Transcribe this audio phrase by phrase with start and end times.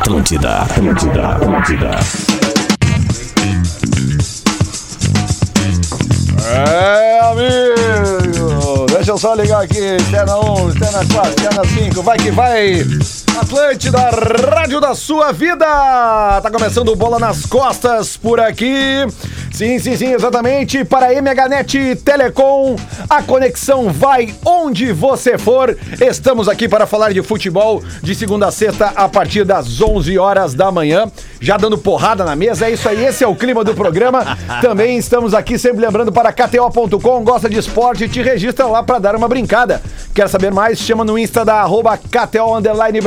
[0.00, 1.90] Atlântida, Atlântida, Atlântida.
[6.48, 8.86] É, amigo!
[8.94, 9.78] Deixa eu só ligar aqui.
[9.78, 12.02] Externa 1, externa 4, externa 5.
[12.02, 12.86] Vai que vai!
[13.38, 14.10] Atlântida,
[14.54, 15.66] rádio da sua vida!
[15.66, 19.06] Tá começando Bola nas Costas por aqui.
[19.60, 20.86] Sim, sim, sim, exatamente.
[20.86, 22.76] Para a MHNet Telecom,
[23.10, 25.76] a conexão vai onde você for.
[26.00, 30.54] Estamos aqui para falar de futebol de segunda a sexta a partir das 11 horas
[30.54, 31.12] da manhã.
[31.42, 34.34] Já dando porrada na mesa, é isso aí, esse é o clima do programa.
[34.62, 39.14] Também estamos aqui sempre lembrando para KTO.com, gosta de esporte, te registra lá para dar
[39.14, 39.82] uma brincada.
[40.14, 40.78] Quer saber mais?
[40.78, 42.98] Chama no Insta da arroba KTO Underline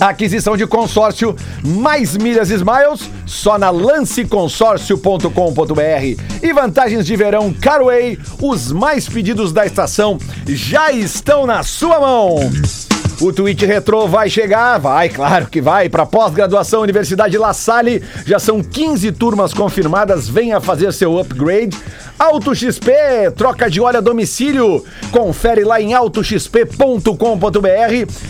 [0.00, 8.72] Aquisição de consórcio mais milhas Smiles só na lanceconsórcio.com.br e vantagens de verão Carway, os
[8.72, 12.38] mais pedidos da estação já estão na sua mão.
[13.20, 18.00] O Twitch Retro vai chegar, vai, claro que vai, para pós-graduação Universidade La Salle.
[18.24, 21.76] Já são 15 turmas confirmadas, venha fazer seu upgrade.
[22.16, 22.92] Auto XP,
[23.36, 24.84] troca de óleo a domicílio.
[25.10, 27.10] Confere lá em autoxp.com.br.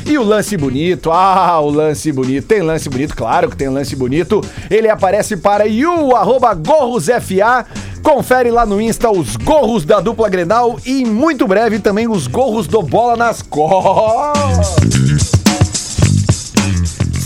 [0.07, 2.47] E o lance bonito, ah, o lance bonito.
[2.47, 4.41] Tem lance bonito, claro que tem lance bonito.
[4.71, 7.67] Ele aparece para you, arroba gorrosfa.
[8.09, 12.67] Confere lá no Insta os gorros da dupla Grenal e muito breve também os gorros
[12.67, 15.38] do Bola nas Costas.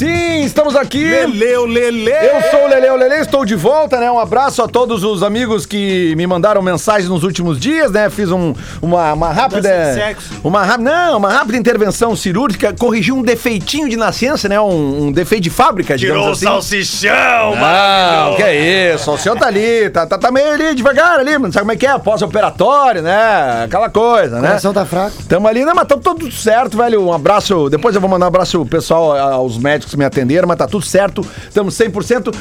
[0.03, 1.05] Sim, estamos aqui.
[1.05, 2.11] Leleu, Lele!
[2.11, 4.11] Eu sou o Leleu Lele, estou de volta, né?
[4.11, 8.11] Um abraço a todos os amigos que me mandaram mensagens nos últimos dias, né?
[8.11, 9.69] Fiz um, uma, uma rápida.
[9.69, 10.41] Mudança de sexo.
[10.43, 14.61] Uma, não, uma rápida intervenção cirúrgica, corrigiu um defeitinho de nascença, né?
[14.61, 16.47] Um, um defeito de fábrica, digamos Tirou o assim.
[16.47, 21.21] salsichão, Não, que é isso, o senhor tá ali, tá, tá, tá meio ali devagar
[21.21, 21.97] ali, mas sabe como é que é?
[21.97, 23.63] Pós-operatório, né?
[23.67, 24.49] Aquela coisa, né?
[24.49, 25.17] coração tá fraco.
[25.29, 25.73] Tamo ali, né?
[25.73, 27.07] Mas tá tudo certo, velho.
[27.07, 27.71] Um abraço.
[27.71, 30.67] Depois eu vou mandar um abraço pro pessoal, aos médicos que me atenderam, mas tá
[30.67, 31.25] tudo certo.
[31.49, 32.35] Estamos 100%.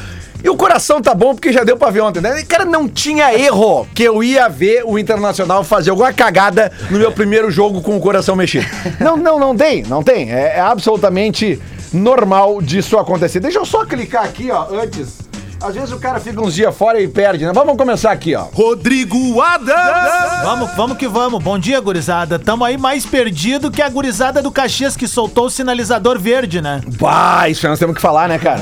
[0.44, 2.44] E o coração tá bom porque já deu pra ver ontem, né?
[2.44, 7.12] Cara, não tinha erro que eu ia ver o Internacional fazer alguma cagada no meu
[7.12, 8.66] primeiro jogo com o coração mexido.
[9.00, 10.32] Não, não, não tem, não tem.
[10.32, 11.62] É, é absolutamente
[11.94, 13.40] normal disso acontecer.
[13.40, 15.31] Deixa eu só clicar aqui, ó, antes.
[15.62, 17.52] Às vezes o cara fica uns dias fora e perde, né?
[17.54, 18.46] Vamos começar aqui, ó.
[18.52, 20.42] Rodrigo Adams!
[20.44, 21.44] Vamos, vamos que vamos.
[21.44, 22.40] Bom dia, gurizada.
[22.40, 26.82] Tamo aí mais perdido que a gurizada do Caxias que soltou o sinalizador verde, né?
[27.00, 28.60] Bah, isso nós temos que falar, né, cara?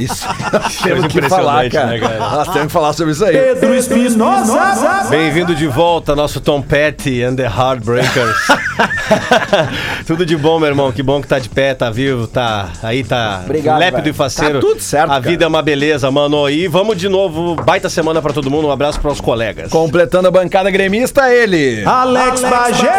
[0.00, 1.86] Isso nós temos que falar, cara.
[1.88, 2.18] né, cara?
[2.18, 3.36] Nós temos que falar sobre isso aí.
[3.36, 5.08] Pedro Espinosa.
[5.10, 8.36] Bem-vindo de volta, nosso Tom Petty and the Heartbreakers.
[10.06, 10.90] Tudo de bom, meu irmão.
[10.92, 14.14] Que bom que tá de pé, tá vivo, tá aí, tá Obrigado, lépido velho.
[14.14, 14.60] e faceiro.
[14.60, 15.20] Tá tudo certo, A cara.
[15.20, 16.21] vida é uma beleza, mano.
[16.50, 17.54] E vamos de novo.
[17.56, 18.68] Baita semana pra todo mundo.
[18.68, 19.70] Um abraço pros colegas.
[19.70, 21.84] Completando a bancada gremista, ele.
[21.84, 22.92] Alex Bagé.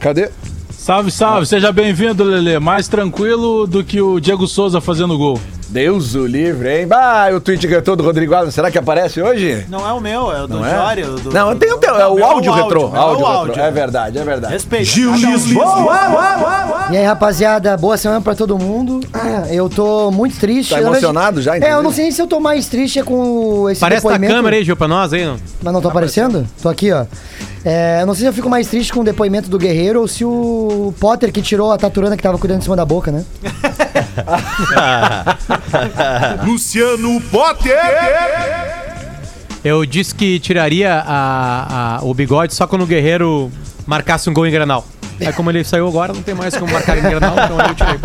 [0.00, 0.30] Cadê?
[0.70, 2.58] Salve, salve, seja bem-vindo, Lelê.
[2.58, 5.38] Mais tranquilo do que o Diego Souza fazendo gol.
[5.70, 6.86] Deus o livre, hein?
[6.86, 9.66] Bah, o tweet retrô do Rodrigo Alves, será que aparece hoje?
[9.68, 10.74] Não é o meu, é o do Não é?
[10.74, 11.12] Jório.
[11.16, 12.80] do- Não, tem o teu, é Não, o meu áudio retrô.
[12.80, 13.46] é o Áudio áudio.
[13.54, 13.62] retrô.
[13.64, 14.52] É verdade, é verdade.
[14.54, 14.84] Respeita.
[14.86, 16.88] Gil um- Lisboa!
[16.90, 19.00] E aí, rapaziada, boa semana pra todo mundo.
[19.52, 20.70] Eu tô muito triste.
[20.74, 21.78] Tá emocionado já, É, inclusive?
[21.78, 24.34] eu não sei se eu tô mais triste é com esse Parece a depoimento.
[24.34, 25.24] câmera aí, Gil, pra nós aí.
[25.24, 25.36] Não.
[25.62, 26.46] Mas não tô aparecendo?
[26.62, 27.04] Tô aqui, ó.
[27.64, 30.24] É, não sei se eu fico mais triste com o depoimento do Guerreiro ou se
[30.24, 33.24] o Potter que tirou a taturana que tava cuidando em cima da boca, né?
[36.44, 37.76] Luciano Potter!
[39.64, 43.50] Eu disse que tiraria a- a- o bigode só quando o Guerreiro
[43.86, 44.86] marcasse um gol em Granal.
[45.20, 47.98] Aí como ele saiu agora, não tem mais como marcar em Granal, então eu tirei.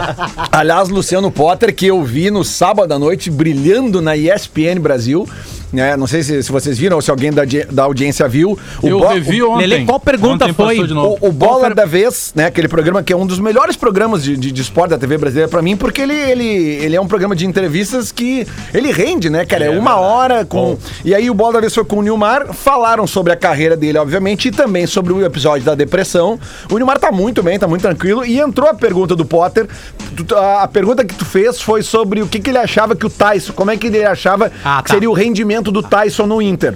[0.51, 5.29] Aliás, Luciano Potter, que eu vi no sábado à noite brilhando na ESPN Brasil.
[5.73, 5.97] Né?
[5.97, 7.41] Não sei se, se vocês viram ou se alguém da,
[7.71, 8.57] da audiência viu.
[8.81, 9.65] O eu revi o- ontem.
[9.67, 10.79] Lelê, qual pergunta Ontem foi?
[10.79, 12.45] O, o Bola da Vez, né?
[12.45, 15.49] Aquele programa que é um dos melhores programas de, de, de esporte da TV brasileira
[15.49, 19.45] pra mim, porque ele, ele, ele é um programa de entrevistas que ele rende, né,
[19.45, 19.65] cara?
[19.65, 20.77] É, uma hora com.
[21.03, 23.97] E aí o Bola da Vez foi com o Nilmar, falaram sobre a carreira dele,
[23.97, 26.39] obviamente, e também sobre o episódio da depressão.
[26.71, 28.23] O Nilmar tá muito bem, tá muito tranquilo.
[28.23, 29.67] E entrou a pergunta do Potter.
[30.61, 33.53] A, pergunta que tu fez foi sobre o que, que ele achava que o Tyson,
[33.53, 34.93] como é que ele achava Ah, que tá.
[34.93, 36.73] seria o rendimento do Tyson no Inter.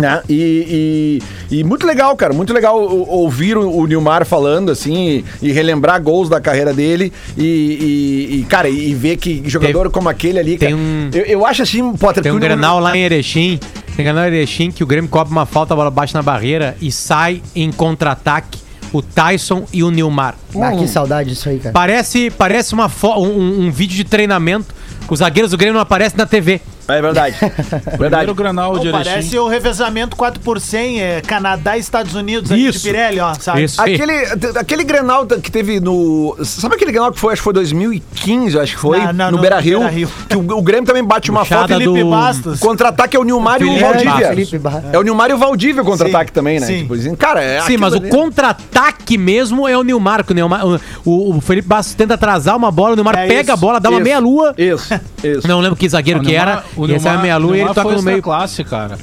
[0.00, 0.22] Né?
[0.28, 1.20] E,
[1.50, 5.52] e- e muito legal, cara, muito legal ouvir o, o Nilmar falando assim e, e
[5.52, 10.38] relembrar gols da carreira dele e, e- e, cara, e ver que jogador como aquele
[10.38, 13.60] ali, tem cara, um- eu, eu acho assim, Potter, Tem um Granal lá em Erechim.
[13.94, 16.22] Tem um Granal em Erechim que o Grêmio cobra uma falta, a bola bate na
[16.22, 18.58] barreira e sai em contra-ataque
[18.94, 20.34] o Tyson e o Nilmar.
[20.60, 21.72] Ah, que saudade disso aí, cara.
[21.72, 24.74] Parece, parece uma um, um vídeo de treinamento.
[25.08, 26.60] Os zagueiros do Grêmio não aparecem na TV.
[26.88, 27.36] É verdade.
[27.98, 27.98] verdade.
[27.98, 29.10] Primeiro Granal de Pô, Erechim.
[29.10, 32.82] parece o revezamento 4 por 100, é Canadá e Estados Unidos ali de Isso.
[32.84, 33.64] Pirelli, ó, sabe?
[33.64, 33.80] Isso.
[33.80, 34.12] Aquele,
[34.58, 36.36] aquele Grenal que teve no.
[36.42, 37.32] Sabe aquele Grenal que foi?
[37.32, 38.98] Acho que foi 2015, acho que foi.
[38.98, 39.78] Não, não, no no Beira Rio.
[39.80, 40.08] Beira-Rio.
[40.28, 41.78] Que o, o Grêmio também bate uma Puxada foto.
[41.78, 42.58] Felipe do- Bastos.
[42.60, 44.34] Contra-ataque é o Nilmar e o Valdívia.
[44.92, 46.66] É o Nilmar e o Valdívia o contra-ataque também, né?
[46.66, 46.78] sim.
[46.82, 48.08] Tipo, assim, cara, é Sim, mas o ali.
[48.10, 50.24] contra-ataque mesmo é o Nilmar.
[50.24, 53.26] que O, Nilmar, o, o- o Felipe Bastos tenta atrasar uma bola, o Nilmar É
[53.26, 54.54] pega isso, a bola, dá uma Isso, meia-lua.
[54.58, 54.92] Isso,
[55.22, 55.46] isso.
[55.48, 57.82] Não lembro que zagueiro O que Nilmar- E essa é a meia-lua e ele toca
[57.82, 58.22] foi no meio.
[58.22, 58.98] classe, cara.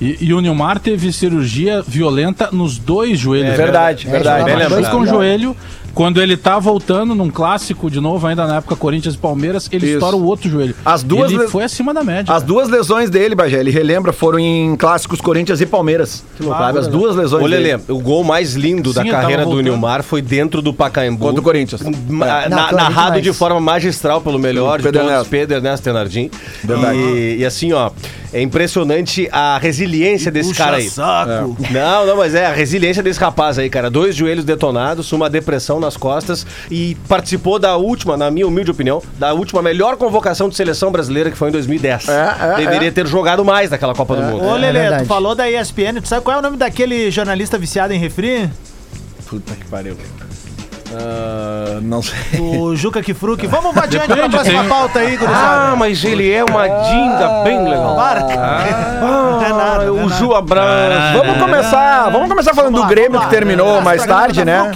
[0.00, 3.52] E, e o Nilmar teve cirurgia violenta nos dois joelhos.
[3.52, 4.44] É verdade, É, verdade.
[4.44, 5.56] Bem dois com o joelho.
[5.94, 9.84] Quando ele tá voltando num clássico de novo, ainda na época Corinthians e Palmeiras, ele
[9.86, 9.94] Isso.
[9.96, 10.74] estoura o outro joelho.
[10.84, 12.32] As duas Ele le- foi acima da média.
[12.34, 16.24] As duas lesões dele, Bagé, ele relembra, foram em clássicos Corinthians e Palmeiras.
[16.36, 16.80] Que loucura.
[16.80, 17.80] As duas lesões Ô, dele.
[17.88, 19.60] O gol mais lindo Sim, da carreira do.
[19.60, 21.24] Nilmar foi dentro do Pacaembu.
[21.26, 21.82] Contra o Corinthians.
[21.82, 21.84] É.
[21.84, 25.30] na- Não, claro, narrado de forma magistral pelo melhor de Pedro todos, Ernesto.
[25.30, 26.30] Pedro Ernesto Tenardim.
[26.94, 27.90] E, e assim, ó,
[28.32, 30.88] é impressionante a resiliência desse Puxa cara aí.
[30.88, 31.56] saco.
[31.70, 33.90] Não, não, mas é a resiliência desse rapaz aí, cara.
[33.90, 39.02] Dois joelhos detonados, uma depressão nas costas e participou da última, na minha humilde opinião,
[39.18, 42.08] da última melhor convocação de seleção brasileira que foi em 2010.
[42.08, 42.90] É, é, Deveria é.
[42.90, 44.44] ter jogado mais naquela Copa do Mundo.
[44.44, 47.58] Ô, É Lelê, tu falou da ESPN, tu sabe qual é o nome daquele jornalista
[47.58, 48.48] viciado em refri?
[49.26, 49.96] Puta que pariu.
[50.94, 52.40] Ah, não sei.
[52.40, 53.46] O Juca Kifruki.
[53.46, 55.76] Vamos adiante pra Depende, próxima tem- pauta aí, Ah, gurizada.
[55.76, 57.96] mas ele é uma dinga bem legal.
[57.96, 58.34] Barca.
[59.00, 60.08] não é nada, é o nada.
[60.16, 60.62] Ju Abrão.
[61.16, 64.70] Vamos começar, vamos começar falando Vamos do lá, Grêmio vamos que terminou mais tarde, né?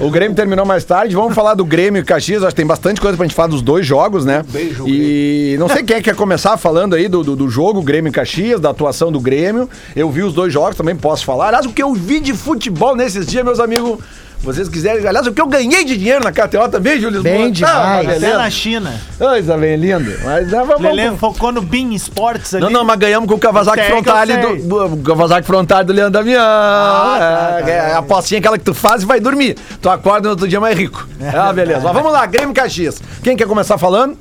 [0.00, 1.14] O Grêmio terminou mais tarde.
[1.14, 2.42] Vamos falar do Grêmio e Caxias.
[2.42, 4.44] Acho que tem bastante coisa pra gente falar dos dois jogos, né?
[4.86, 8.08] E não sei quem é que quer começar falando aí do, do, do jogo Grêmio
[8.10, 9.68] e Caxias, da atuação do Grêmio.
[9.94, 11.48] Eu vi os dois jogos, também posso falar.
[11.48, 13.98] Aliás, o que eu vi de futebol nesses dias, meus amigos.
[14.42, 15.06] Vocês quiserem.
[15.06, 17.70] Aliás, o que eu ganhei de dinheiro na KTO também, Júlio Bem Lisboa.
[17.70, 18.06] demais.
[18.06, 18.50] uma Até na.
[18.50, 19.00] China.
[19.18, 20.18] Coisa bem linda.
[20.24, 22.64] Mas ah, vamos, Lelê focou no Bean Sports ali.
[22.64, 24.42] não, não, mas ganhamos com o Kawasaki que eu Frontale sei.
[24.62, 26.38] do, do Kawasaki Frontale do Leandro Damião.
[26.38, 29.56] tá, é, tá, é a apostinha aquela que tu faz e vai dormir.
[29.82, 31.06] Tu acorda no outro dia mais rico.
[31.38, 31.80] Ah, beleza.
[31.80, 33.00] Mas vamos lá, Grêmio Caxias.
[33.22, 34.16] Quem quer começar falando?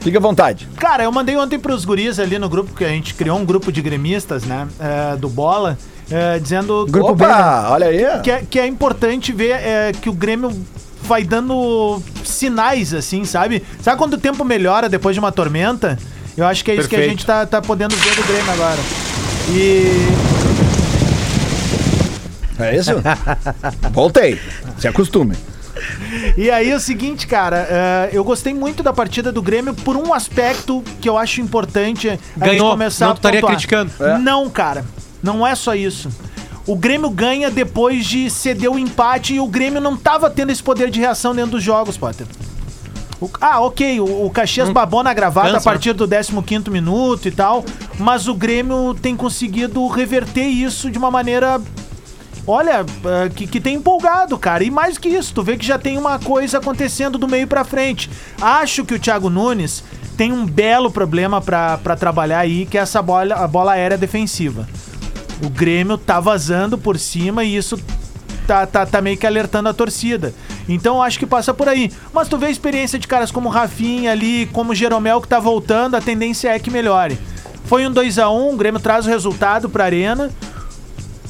[0.00, 0.68] Fica à vontade.
[0.76, 3.70] Cara, eu mandei ontem pros guris ali no grupo, que a gente criou um grupo
[3.72, 4.66] de gremistas, né?
[4.80, 5.78] é, do Bola,
[6.10, 8.20] é, dizendo Grupo B, Opa, olha aí.
[8.22, 10.50] que é, que é importante ver é, que o Grêmio
[11.02, 13.62] vai dando sinais, assim, sabe?
[13.82, 15.98] Sabe quando o tempo melhora depois de uma tormenta?
[16.36, 17.18] Eu acho que é isso que a Perfeito.
[17.18, 18.78] gente tá, tá podendo ver do Grêmio agora.
[19.50, 20.06] E.
[22.58, 22.92] É isso?
[23.92, 24.38] Voltei.
[24.78, 25.36] Se acostume.
[26.36, 29.96] E aí é o seguinte, cara, é, eu gostei muito da partida do Grêmio por
[29.96, 33.56] um aspecto que eu acho importante a gente Ganhou, começar não a estaria pontuar.
[33.56, 33.90] criticando.
[34.00, 34.18] É.
[34.18, 34.84] Não, cara,
[35.22, 36.08] não é só isso.
[36.66, 40.62] O Grêmio ganha depois de ceder o empate e o Grêmio não tava tendo esse
[40.62, 42.26] poder de reação dentro dos jogos, Potter.
[43.20, 47.26] O- ah, ok, o, o Caxias babou na gravata cansa, a partir do 15º minuto
[47.26, 47.64] e tal,
[47.98, 51.60] mas o Grêmio tem conseguido reverter isso de uma maneira
[52.44, 54.64] Olha, eh, que, que tem empolgado, cara.
[54.64, 57.62] E mais que isso, tu vê que já tem uma coisa acontecendo do meio pra
[57.62, 58.10] frente.
[58.40, 59.84] Acho que o Thiago Nunes
[60.16, 63.96] tem um belo problema pra pra trabalhar aí, que é essa bola, a bola aérea
[63.96, 64.68] defensiva.
[65.42, 67.78] O Grêmio tá vazando por cima e isso
[68.46, 70.32] tá, tá, tá meio que alertando a torcida.
[70.68, 71.90] Então eu acho que passa por aí.
[72.12, 75.28] Mas tu vê a experiência de caras como o Rafinha ali, como o Jeromel que
[75.28, 77.18] tá voltando, a tendência é que melhore.
[77.64, 80.30] Foi um 2 a 1 o Grêmio traz o resultado pra Arena.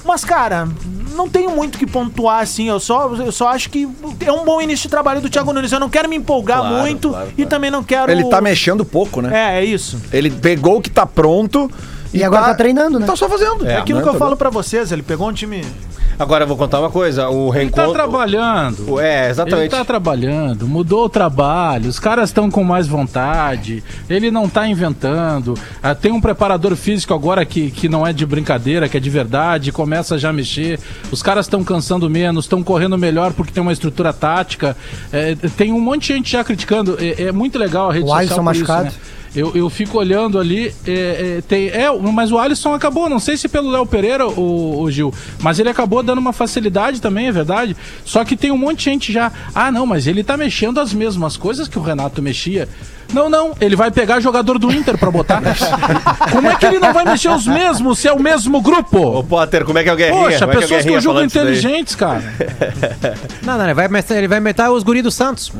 [0.04, 0.68] Mas, cara,
[1.14, 2.68] não tenho muito que pontuar assim.
[2.68, 3.88] Eu só, eu só acho que
[4.20, 5.70] é um bom início de trabalho do Thiago Nunes.
[5.70, 8.10] Eu não quero me empolgar Claro, muito claro, e também não quero.
[8.10, 9.30] Ele tá mexendo pouco, né?
[9.32, 10.00] É, é isso.
[10.12, 11.70] Ele pegou o que tá pronto
[12.12, 13.06] E agora tá treinando, né?
[13.06, 13.66] Tá só fazendo.
[13.66, 14.02] É, aquilo Né?
[14.02, 14.92] que eu Tá falo pra vocês.
[14.92, 15.64] Ele pegou um time.
[16.18, 17.28] Agora eu vou contar uma coisa.
[17.30, 17.92] O Ele tá reencontro.
[17.92, 19.00] trabalhando.
[19.00, 19.70] É, Ele exatamente.
[19.70, 25.54] tá trabalhando, mudou o trabalho, os caras estão com mais vontade, ele não tá inventando.
[25.82, 29.10] Ah, tem um preparador físico agora que, que não é de brincadeira, que é de
[29.10, 30.78] verdade, começa já a mexer.
[31.10, 34.76] Os caras estão cansando menos, estão correndo melhor porque tem uma estrutura tática.
[35.10, 36.98] É, tem um monte de gente já criticando.
[37.00, 38.18] É, é muito legal a rede O social.
[38.20, 38.84] Alisson por isso, machucado.
[38.84, 38.92] né?
[39.34, 43.36] Eu, eu fico olhando ali, é, é, tem, é, mas o Alisson acabou, não sei
[43.36, 47.32] se pelo Léo Pereira, o, o Gil, mas ele acabou dando uma facilidade também, é
[47.32, 47.74] verdade.
[48.04, 50.92] Só que tem um monte de gente já, ah não, mas ele tá mexendo as
[50.92, 52.68] mesmas coisas que o Renato mexia.
[53.12, 55.42] Não, não, ele vai pegar jogador do Inter pra botar.
[56.32, 59.22] Como é que ele não vai mexer os mesmos se é o mesmo Ô, grupo?
[59.24, 60.22] Potter, como é que é o Guerrinha?
[60.22, 61.44] Poxa, Como é que é pessoas que falando isso daí?
[61.44, 62.22] inteligentes, cara.
[63.42, 65.50] Não, não, ele vai, meter- ele vai meter os guri do Santos.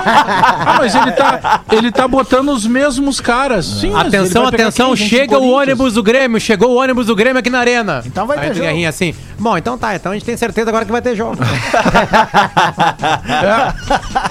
[0.00, 3.66] Ah, mas ele tá, ele tá botando os mesmos caras.
[3.66, 7.58] Sim, atenção, atenção, chega o ônibus do Grêmio, chegou o ônibus do Grêmio aqui na
[7.60, 8.02] arena.
[8.06, 8.60] Então vai ter Aí jogo.
[8.66, 9.14] Guerrinha assim.
[9.38, 11.36] Bom, então tá, então a gente tem certeza agora que vai ter jogo.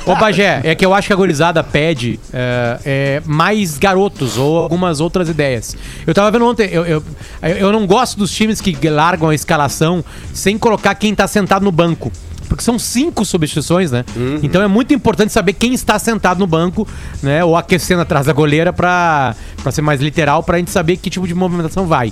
[0.05, 4.57] Ô Bagé, é que eu acho que a gurizada pede É, é, mais garotos ou
[4.57, 5.77] algumas outras ideias.
[6.05, 7.03] Eu tava vendo ontem, eu, eu,
[7.41, 11.71] eu não gosto dos times que largam a escalação sem colocar quem tá sentado no
[11.71, 12.11] banco.
[12.49, 14.05] Porque são cinco substituições, né?
[14.43, 16.87] Então é muito importante saber quem está sentado no banco,
[17.21, 17.43] né?
[17.43, 19.35] Ou aquecendo atrás da goleira pra
[19.71, 22.11] ser mais literal, pra gente saber que tipo de movimentação vai.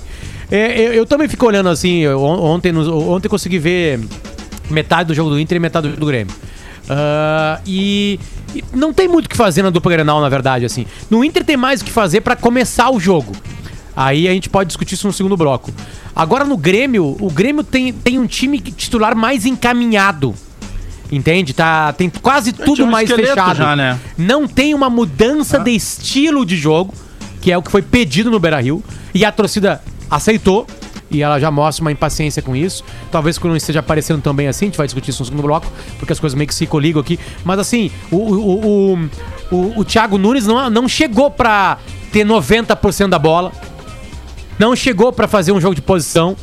[0.50, 4.00] É, eu, eu também fico olhando assim, eu- on- ontem, ontem consegui ver
[4.70, 6.34] metade do jogo do Inter e metade do jogo do Grêmio.
[6.88, 8.18] Ah, e,
[8.54, 10.86] e não tem muito o que fazer na dupla Grenal, na verdade, assim.
[11.10, 13.32] No Inter tem mais o que fazer pra começar o jogo.
[13.96, 15.72] Aí a gente pode discutir isso no segundo bloco.
[16.14, 20.34] Agora no Grêmio, o Grêmio tem, tem um time titular mais encaminhado.
[21.10, 21.52] Entende?
[21.52, 23.56] Tá, tem quase tudo um mais fechado.
[23.56, 23.98] já, né?
[24.18, 26.92] Não tem uma mudança de estilo de jogo,
[27.40, 28.82] que é o que foi pedido no Beira Rio.
[29.14, 30.66] E a torcida aceitou.
[31.10, 32.84] E ela já mostra uma impaciência com isso.
[33.10, 35.66] Talvez quando esteja aparecendo também assim, a gente vai discutir isso no segundo bloco,
[35.98, 37.18] porque as coisas meio que se coligam aqui.
[37.44, 39.08] Mas assim, o, o,
[39.50, 41.78] o, o, Thiago Nunes não, não chegou pra
[42.12, 43.52] ter 90% da bola.
[44.58, 46.36] Não chegou pra fazer um jogo de posição.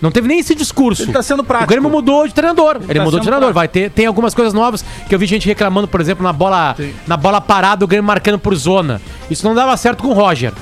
[0.00, 1.02] Não teve nem esse discurso.
[1.02, 1.70] Ele tá sendo prático.
[1.70, 2.76] O Grêmio mudou de treinador.
[2.88, 3.52] Ele, tá mudou de treinador.
[3.52, 3.54] prático.
[3.54, 6.74] Vai ter, tem algumas coisas novas que eu vi gente reclamando, por exemplo, na bola,
[7.06, 9.00] na bola parada, o Grêmio marcando por zona.
[9.30, 10.54] Isso não dava certo com o Roger.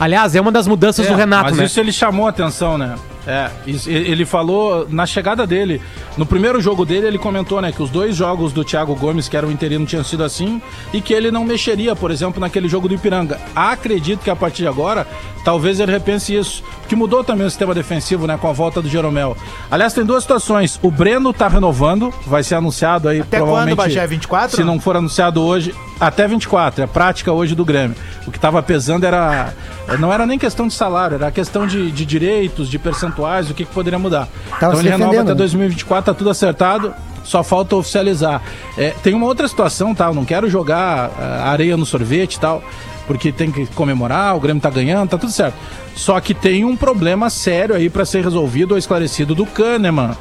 [0.00, 1.64] Aliás, é uma das mudanças do Renato, mas né?
[1.66, 2.94] isso ele chamou a atenção, né?
[3.26, 3.50] É,
[3.86, 5.80] ele falou na chegada dele,
[6.16, 9.36] no primeiro jogo dele, ele comentou, né, que os dois jogos do Thiago Gomes, que
[9.36, 10.60] era o interino, tinham sido assim,
[10.92, 13.38] e que ele não mexeria, por exemplo, naquele jogo do Ipiranga.
[13.54, 15.06] Acredito que a partir de agora,
[15.44, 18.88] talvez ele repense isso, porque mudou também o sistema defensivo, né, com a volta do
[18.88, 19.36] Jeromel.
[19.70, 20.78] Aliás, tem duas situações.
[20.82, 23.76] O Breno tá renovando, vai ser anunciado aí Até provavelmente.
[23.76, 24.06] quando, Bagé?
[24.06, 24.56] 24?
[24.56, 27.96] Se não for anunciado hoje, até 24, é prática hoje do Grêmio.
[28.26, 29.52] O que estava pesando era.
[29.98, 32.78] Não era nem questão de salário, era questão de, de direitos, de
[33.10, 34.28] percentuais, o que, que poderia mudar.
[34.58, 35.38] Tava então ele renova defendendo, até né?
[35.38, 36.94] 2024, tá tudo acertado.
[37.22, 38.40] Só falta oficializar.
[38.78, 40.06] É, tem uma outra situação, tá?
[40.06, 42.62] Eu não quero jogar ah, areia no sorvete e tal,
[43.06, 45.54] porque tem que comemorar, o Grêmio tá ganhando, tá tudo certo.
[45.94, 50.16] Só que tem um problema sério aí para ser resolvido ou esclarecido do Kahneman.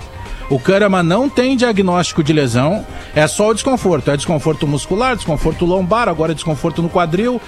[0.49, 4.11] O Kahneman não tem diagnóstico de lesão, é só o desconforto.
[4.11, 7.39] É desconforto muscular, desconforto lombar, agora é desconforto no quadril.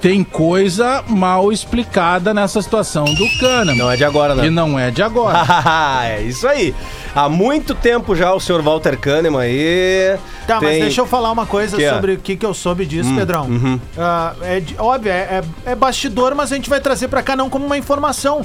[0.00, 3.76] Tem coisa mal explicada nessa situação do Kahneman.
[3.76, 4.46] Não é de agora, né?
[4.46, 5.38] E não é de agora.
[6.06, 6.74] é isso aí.
[7.14, 10.16] Há muito tempo já o senhor Walter Kahneman aí.
[10.46, 11.92] Tá, mas tem- deixa eu falar uma coisa Que é?
[11.92, 13.44] sobre o que, que eu soube disso, Pedrão.
[13.44, 13.78] uhum.
[13.98, 17.50] Ah, é óbvio, é, é- é bastidor, mas a gente vai trazer pra cá não
[17.50, 18.40] como uma informação.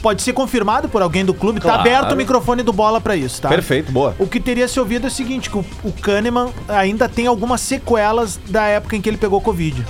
[0.00, 1.60] Pode ser confirmado por alguém do clube.
[1.60, 1.76] Claro.
[1.78, 3.48] Tá aberto o microfone do bola pra isso, tá?
[3.48, 4.14] Perfeito, boa.
[4.18, 7.60] O que teria se ouvido é o seguinte, que o, o Kahneman ainda tem algumas
[7.62, 9.82] sequelas da época em que ele pegou Covid.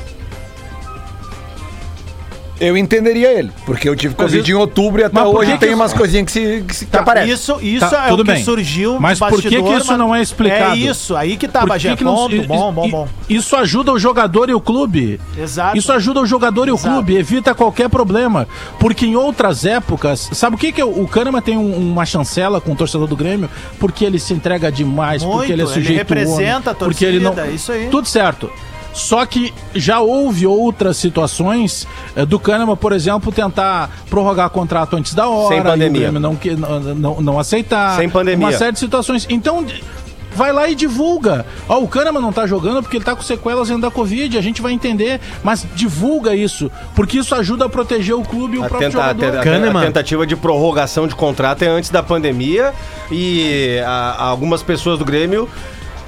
[2.61, 5.37] Eu entenderia ele, porque eu tive Mas Covid isso- em outubro e até Mas por
[5.38, 7.32] hoje que que tem isso- umas coisinhas que se, que se que Tá, aparecem.
[7.34, 8.44] Isso, isso Tá, é tudo o que bem.
[8.44, 10.73] surgiu Mas por que que isso mas- não é explicado?
[10.73, 11.90] É isso, aí que tá, Por Bagé.
[11.90, 13.08] que que não- Ponto, i- bom, i- bom, bom.
[13.28, 15.20] Isso ajuda o jogador e o clube.
[15.37, 15.76] Exato.
[15.76, 16.94] Isso ajuda o jogador e o Exato.
[16.94, 18.46] clube, evita qualquer problema.
[18.78, 22.06] Porque em outras épocas, sabe o que que é o o Kahneman tem um- uma
[22.06, 23.50] chancela com o torcedor do Grêmio?
[23.80, 27.18] Porque ele se entrega demais, Muito, porque ele é ele sujeito representa a porque ele
[27.18, 27.88] não torcida, isso aí.
[27.90, 28.49] Tudo certo.
[28.94, 35.12] Só que já houve outras situações eh, do Kahneman, por exemplo, tentar prorrogar contrato antes
[35.14, 36.12] da hora, Sem e o pandemia.
[36.12, 37.96] Não, que- não, não, aceitar.
[37.98, 38.46] Sem pandemia.
[38.46, 39.26] Uma série de situações.
[39.28, 39.66] Então,
[40.36, 41.44] vai lá e divulga.
[41.68, 44.40] Ó, o Kahneman não tá jogando porque ele tá com sequelas ainda da Covid, a
[44.40, 48.64] gente vai entender, mas divulga isso, porque isso ajuda a proteger o clube e o
[48.64, 49.38] A, próprio tenta- a jogador.
[49.38, 49.82] a- Kahneman.
[49.82, 52.72] a tentativa de prorrogação de contrato é antes da pandemia
[53.10, 55.48] e a- algumas pessoas do Grêmio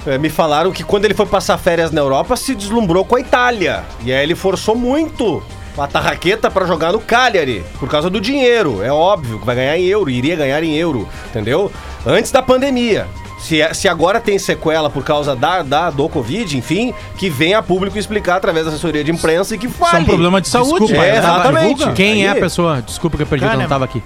[0.07, 3.19] eh, me falaram que quando ele foi passar férias na Europa se deslumbrou com a
[3.19, 5.43] Itália e aí ele forçou muito
[5.77, 8.81] a tarraqueta pra jogar no Cagliari por causa do dinheiro.
[8.83, 11.71] É óbvio que vai ganhar em euro, iria ganhar em euro, entendeu?
[12.05, 13.05] Antes da pandemia.
[13.39, 17.59] Se, é- se agora tem sequela por causa da, da- do Covid, enfim, que venha
[17.59, 20.01] a público explicar através da assessoria de imprensa e que Isso é fale.
[20.03, 20.71] um problema de saúde.
[20.87, 21.91] Desculpa, É, eu tava- exatamente.
[21.93, 22.81] Quem é a Aí- pessoa?
[22.81, 23.69] Desculpa que eu perdi, eu não Kahneman.
[23.69, 24.01] tava aqui.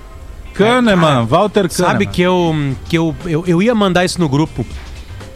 [0.53, 1.69] Kahneman, Walter Kahneman.
[1.93, 2.53] Sabe que eu,
[2.89, 4.65] que eu, eu, eu ia mandar isso no grupo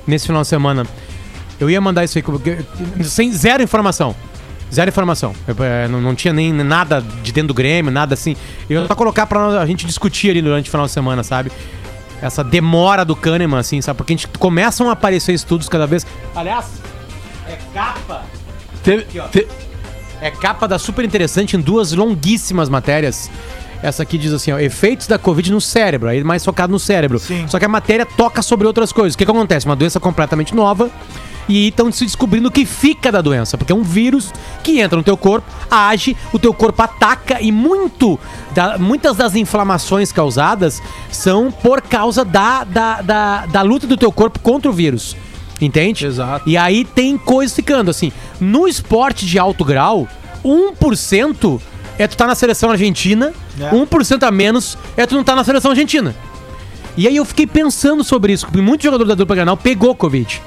[0.07, 0.85] nesse final de semana.
[1.59, 2.23] Eu ia mandar isso aí
[3.03, 4.15] sem zero informação.
[4.73, 5.33] Zero informação.
[5.47, 8.35] Eu, eh, não, não tinha nem nada de dentro do Grêmio, nada assim.
[8.69, 11.51] Eu ia só colocar pra a gente discutir ali durante o final de semana, sabe?
[12.21, 13.97] Essa demora do Kahneman, assim, sabe?
[13.97, 16.05] Porque a gente começam a aparecer estudos cada vez.
[16.35, 16.65] Aliás,
[17.47, 18.23] é capa.
[18.83, 19.27] Teve- ó.
[19.27, 19.47] te-
[20.21, 23.29] É capa da super interessante em duas longuíssimas matérias.
[23.83, 27.19] Essa aqui diz assim, ó, efeitos da Covid no cérebro, aí mais focado no cérebro.
[27.19, 27.45] Sim.
[27.47, 29.13] Só que a matéria toca sobre outras coisas.
[29.13, 29.65] O que, que acontece?
[29.65, 30.89] Uma doença completamente nova
[31.47, 34.97] e estão se descobrindo o que fica da doença, porque é um vírus que entra
[34.97, 38.19] no teu corpo, age, o teu corpo ataca e muito
[38.55, 44.11] da- muitas das inflamações causadas são por causa da, da, da, da luta do teu
[44.11, 45.15] corpo contra o vírus.
[45.61, 46.07] Entende?
[46.07, 46.49] Exato.
[46.49, 48.11] E aí tem coisas ficando assim.
[48.41, 50.07] No esporte de alto grau,
[50.43, 51.61] 1%
[51.97, 53.69] é tu tá na seleção argentina, É.
[53.73, 56.15] 1% a menos é tu não tá na seleção argentina.
[56.97, 60.41] E aí eu fiquei pensando sobre isso, porque muito jogador da dupla Granal pegou Covid.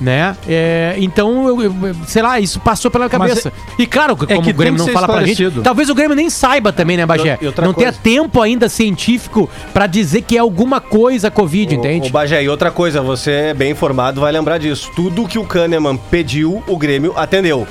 [0.00, 0.36] Né?
[0.48, 1.74] É, então, eu, eu-
[2.06, 3.52] sei lá, isso passou pela cabeça.
[3.76, 6.72] e claro, como que o Grêmio não fala pra gente, talvez o Grêmio nem saiba
[6.72, 7.36] também, né, Bagé?
[7.42, 8.00] E outra não tenha coisa.
[8.00, 12.10] tempo ainda científico pra dizer que é alguma coisa Covid, O entende?
[12.10, 14.88] Bagé, e outra coisa, você é bem informado, vai lembrar disso.
[14.94, 17.66] Tudo que o Kahneman pediu, o Grêmio atendeu.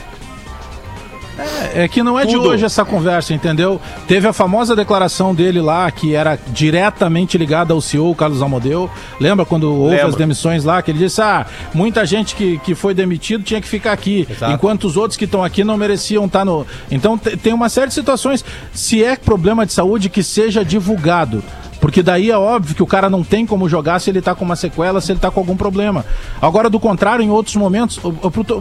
[1.76, 2.50] É que não é de Tudo.
[2.50, 3.80] hoje essa conversa, entendeu?
[4.08, 8.90] Teve a famosa declaração dele lá, que era diretamente ligada ao CEO, Carlos Amodeu.
[9.20, 10.08] Lembra quando houve Lembro.
[10.10, 10.82] as demissões lá?
[10.82, 14.52] Que ele disse: ah, muita gente que, que foi demitido tinha que ficar aqui, Exato.
[14.54, 16.66] enquanto os outros que estão aqui não mereciam estar no.
[16.90, 18.44] Então te- tem uma série de situações.
[18.74, 21.44] Se é problema de saúde, que seja divulgado.
[21.80, 24.44] Porque daí é óbvio que o cara não tem como jogar se ele tá com
[24.44, 26.04] uma sequela, se ele tá com algum problema.
[26.42, 28.12] Agora, do contrário, em outros momentos, pro,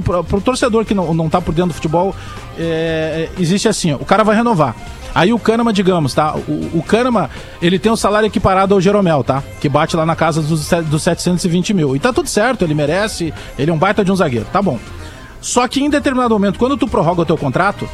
[0.03, 2.15] pro- pro torcedor que não, não tá por dentro do futebol,
[2.59, 4.75] é, existe assim, o cara vai renovar.
[5.15, 6.35] Aí o Kahneman, digamos, tá?
[6.37, 7.29] O, o Kahneman,
[7.63, 9.43] ele tem o salário equiparado ao Jeromel, tá?
[9.63, 11.97] Que bate lá na casa dos, dos 720 mil.
[11.97, 14.79] E tá tudo certo, ele merece, ele é um baita de um zagueiro, tá bom.
[15.41, 17.89] Só que em determinado momento, quando tu prorroga o teu contrato,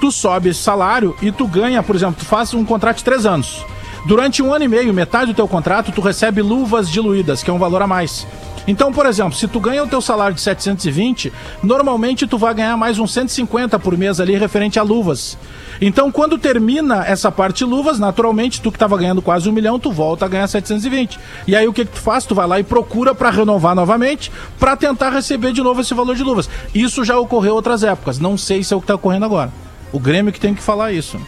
[0.00, 3.26] tu sobe esse salário e tu ganha, por exemplo, tu faz um contrato de três
[3.26, 3.66] anos.
[4.04, 7.52] Durante um ano e meio, metade do teu contrato, tu recebe luvas diluídas, que é
[7.52, 8.26] um valor a mais.
[8.66, 11.32] Então, por exemplo, se tu ganha o teu salário de 720,
[11.62, 15.36] normalmente tu vai ganhar mais uns 150 por mês ali referente a luvas.
[15.80, 19.90] Então, quando termina essa parte luvas, naturalmente, tu que estava ganhando quase um milhão, tu
[19.90, 21.18] volta a ganhar 720.
[21.46, 22.24] E aí o que, que tu faz?
[22.24, 26.14] Tu vai lá e procura para renovar novamente, para tentar receber de novo esse valor
[26.14, 26.48] de luvas.
[26.74, 28.18] Isso já ocorreu outras épocas.
[28.18, 29.52] Não sei se é o que está ocorrendo agora.
[29.92, 31.18] O Grêmio que tem que falar isso.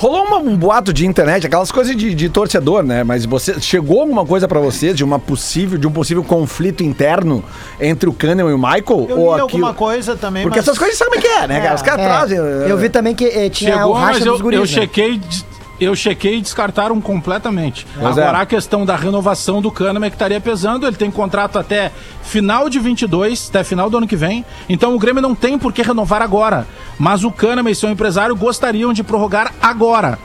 [0.00, 3.04] Rolou uma- um boato de internet, aquelas coisas de, de torcedor, né?
[3.04, 7.44] Mas você chegou alguma coisa pra vocês de uma possível, de um possível conflito interno
[7.78, 8.82] entre o Kahneman e o Michael?
[8.88, 9.74] Eu li ou alguma aquilo...
[9.74, 10.66] coisa também, Porque mas...
[10.66, 11.74] essas coisas sabem o que é, né, cara?
[11.74, 12.38] Os caras É, trazem.
[12.38, 14.66] eu vi também que eh, tinha Chegou, o racha mas eu, dos guris, eu né?
[14.72, 15.18] chequei.
[15.18, 15.49] de-
[15.80, 17.86] Eu chequei e descartaram completamente.
[17.94, 18.42] Pois Agora é.
[18.42, 20.86] a questão da renovação do Kahneman é que estaria pesando.
[20.86, 21.90] Ele tem contrato até
[22.22, 24.44] final de 22, até final do ano que vem.
[24.68, 26.66] Então o Grêmio não tem por que renovar agora.
[26.98, 30.18] Mas o Kahneman e seu empresário gostariam de prorrogar agora.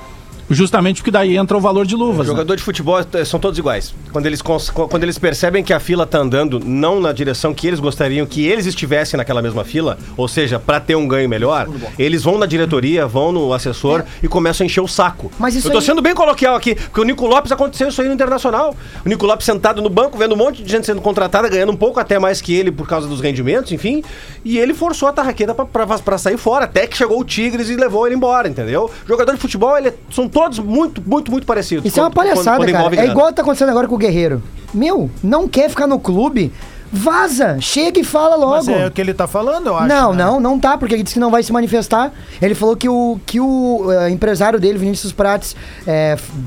[0.50, 2.20] Justamente porque daí entra o valor de luvas.
[2.28, 2.32] né?
[2.34, 3.94] Jogador de futebol eh, são todos iguais.
[4.12, 7.80] Quando eles, quando eles percebem que a fila tá andando não na direção que eles
[7.80, 12.24] gostariam que eles estivessem naquela mesma fila, ou seja, para ter um ganho melhor, eles
[12.24, 15.32] vão na diretoria, vão no assessor e começam a encher o saco.
[15.40, 18.00] Mas isso Eu tô aí- sendo bem coloquial aqui, porque o Nico Lopes aconteceu isso
[18.02, 18.76] aí no Internacional.
[19.04, 21.76] O Nico Lopes sentado no banco, vendo um monte de gente sendo contratada, ganhando um
[21.78, 24.04] pouco até mais que ele por causa dos rendimentos, enfim.
[24.44, 28.06] E ele forçou a tarraqueta pra sair fora, até que chegou o Tigres e levou
[28.06, 28.92] ele embora, entendeu?
[29.08, 31.86] Jogador de futebol, ele é- são todos muito, muito, muito parecidos.
[31.86, 33.02] Isso é uma quando- palhaçada, quando cara.
[33.02, 34.44] É igual tá acontecendo agora com o Guerreiro.
[34.74, 36.52] Meu, não quer ficar no clube?
[36.92, 37.58] Vaza!
[37.62, 38.56] Chega e fala logo.
[38.56, 39.88] Mas é o que ele tá falando, eu acho.
[39.88, 40.24] não, né?
[40.24, 42.12] não, não tá, porque ele disse que não vai se manifestar.
[42.42, 45.56] Ele falou que o, que o eh, empresário dele, Vinícius Prates,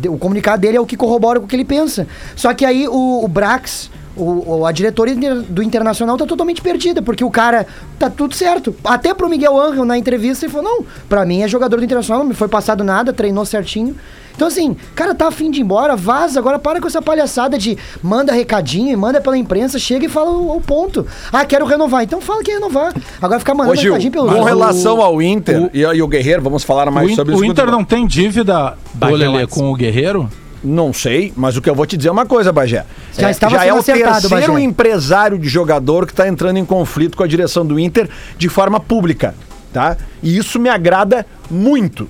[0.00, 2.06] de- o comunicado dele é o que corrobora com o que ele pensa.
[2.36, 6.60] Só que aí o, o Brax, o, o- a diretoria inter- do Internacional tá totalmente
[6.60, 7.66] perdida, porque o cara
[7.98, 8.74] tá tudo certo.
[8.84, 12.22] Até pro Miguel Angel na entrevista ele falou: não, pra mim é jogador do Internacional,
[12.22, 13.94] não me foi passado nada, treinou certinho.
[14.34, 16.38] Então, assim, cara, tá afim de ir embora, vaza.
[16.38, 20.56] Agora para com essa palhaçada de manda recadinho, manda pela imprensa, chega e fala o,
[20.56, 21.04] o ponto.
[21.32, 22.04] Ah, quero renovar.
[22.04, 22.94] Então fala que renovar.
[23.20, 26.06] Agora ficar mandando Ô, Gil, recadinho pelo com relação ao Inter o- e, e o
[26.06, 27.44] Guerreiro, vamos falar mais O, sobre o isso.
[27.46, 29.54] Inter quando- não tem dívida, Bagé ô, Lelê, Watts.
[29.56, 30.30] com o Guerreiro?
[30.62, 32.84] Não sei, mas o que eu vou te dizer é uma coisa, Bagé.
[33.16, 34.60] Já estava já é o terceiro Bagé.
[34.60, 38.80] empresário de jogador que está entrando em conflito com a direção do Inter de forma
[38.80, 39.34] pública,
[39.72, 39.96] tá?
[40.22, 42.08] E isso me agrada muito.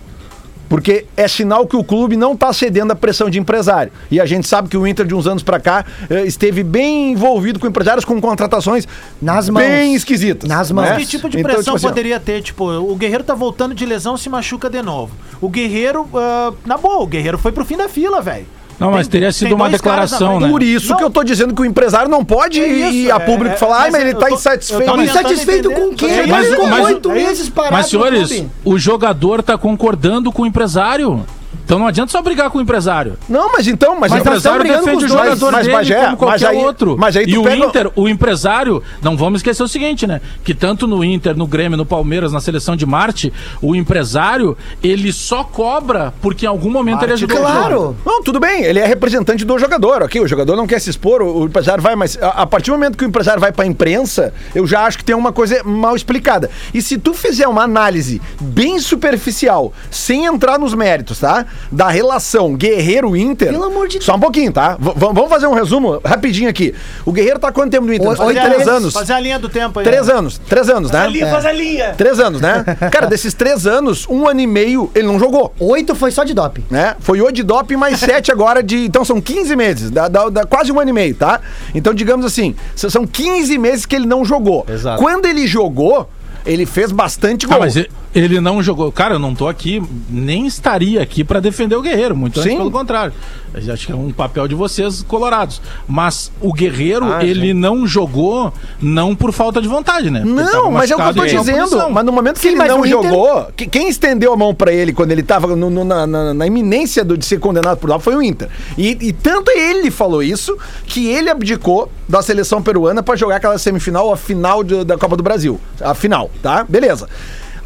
[0.68, 3.90] Porque é sinal que o clube não está cedendo à pressão de empresário.
[4.10, 7.12] E a gente sabe que o Inter, de uns anos para cá, eh, esteve bem
[7.12, 8.86] envolvido com empresários com contratações
[9.20, 9.64] Nas mãos.
[9.64, 10.48] bem esquisitas.
[10.48, 10.90] Nas mãos.
[10.90, 10.96] né?
[10.98, 12.42] Que tipo de Então, pressão tipo assim, poderia ter?
[12.42, 15.12] Tipo, o Guerreiro tá voltando de lesão, se machuca de novo.
[15.40, 18.46] O Guerreiro, ah, na boa, o Guerreiro foi pro fim da fila, velho.
[18.78, 20.48] Não, mas Tem- teria sido uma declaração, né?
[20.48, 20.96] Por isso Não.
[20.98, 23.54] que eu tô dizendo que o empresário não pode É ir isso, a é- público
[23.54, 24.92] é- falar, ai, mas mas ele tá tô- insatisfeito.
[24.92, 26.08] tô Insatisfeito com quem?
[26.08, 30.30] Mas- Ele mas- ficou mas- oito meses parado Mas, no senhores, o jogador tá concordando
[30.30, 31.24] com o empresário.
[31.64, 33.18] Então não adianta só brigar com o empresário.
[33.28, 36.32] Não, mas então, mas, Mas o empresário defende o jogador Mas, dele Bagé, como qualquer
[36.32, 36.96] mas aí- outro.
[36.98, 40.20] mas aí e o pega- Inter, o empresário, não vamos esquecer o seguinte, né?
[40.42, 45.12] Que tanto no Inter, no Grêmio, no Palmeiras, na seleção de Marte, o empresário, ele
[45.12, 47.36] só cobra porque em algum momento ele ajudou.
[47.38, 47.96] Claro!
[48.04, 50.20] Não, tudo bem, ele é representante do jogador, ok?
[50.22, 52.74] O jogador não quer se expor, o, o empresário vai, mas a, a partir do
[52.74, 55.94] momento que o empresário vai pra imprensa, eu já acho que tem uma coisa mal
[55.94, 56.50] explicada.
[56.72, 61.37] E se tu fizer uma análise bem superficial, sem entrar nos méritos, tá?
[61.70, 63.50] Da relação Guerreiro-Inter.
[63.52, 64.76] Pelo amor de Só um pouquinho, tá?
[64.78, 66.74] V- vamos fazer um resumo rapidinho aqui.
[67.04, 68.08] O Guerreiro tá há quanto tempo no Inter?
[68.08, 68.52] Oito Faz anos.
[68.54, 68.92] três anos.
[68.94, 69.84] Fazer a linha do tempo aí.
[69.84, 70.14] Três né?
[70.14, 70.38] anos.
[70.48, 71.08] Três anos, né?
[71.30, 71.94] faz a linha.
[71.96, 72.64] Três anos, né?
[72.90, 75.52] Cara, desses três anos, um ano e meio ele não jogou.
[75.58, 76.64] Oito foi só de doping.
[76.70, 76.96] Né?
[77.00, 78.84] Foi oito de doping mais sete agora de.
[78.84, 81.40] Então são 15 meses, dá, dá- dá quase um ano e meio, tá?
[81.74, 84.64] Então, digamos assim, são 15 meses que ele não jogou.
[84.68, 85.00] Exato.
[85.02, 86.08] Quando ele jogou,
[86.46, 87.56] ele fez bastante gol.
[87.56, 88.90] Ah, mas e- ele não jogou.
[88.90, 92.58] Cara, eu não tô aqui, nem estaria aqui pra defender o Guerreiro, muito antes Sim.
[92.58, 93.12] pelo contrário.
[93.54, 95.60] Eu acho que é um papel de vocês, colorados.
[95.86, 100.20] Mas o Guerreiro, Ah, ele não jogou não por falta de vontade, né?
[100.20, 101.90] Porque Não, mas é o que eu tô dizendo.
[101.90, 104.72] Mas no momento que Sim, ele não Inter- jogou, que- quem estendeu a mão pra
[104.72, 107.88] ele quando ele tava no- no- na, na- na iminência do- de ser condenado por
[107.88, 108.48] lá foi o Inter.
[108.76, 113.58] E, e tanto ele falou isso que ele abdicou da seleção peruana pra jogar aquela
[113.58, 115.58] semifinal, a final de- da Copa do Brasil.
[115.80, 116.64] A final, tá?
[116.68, 117.08] Beleza.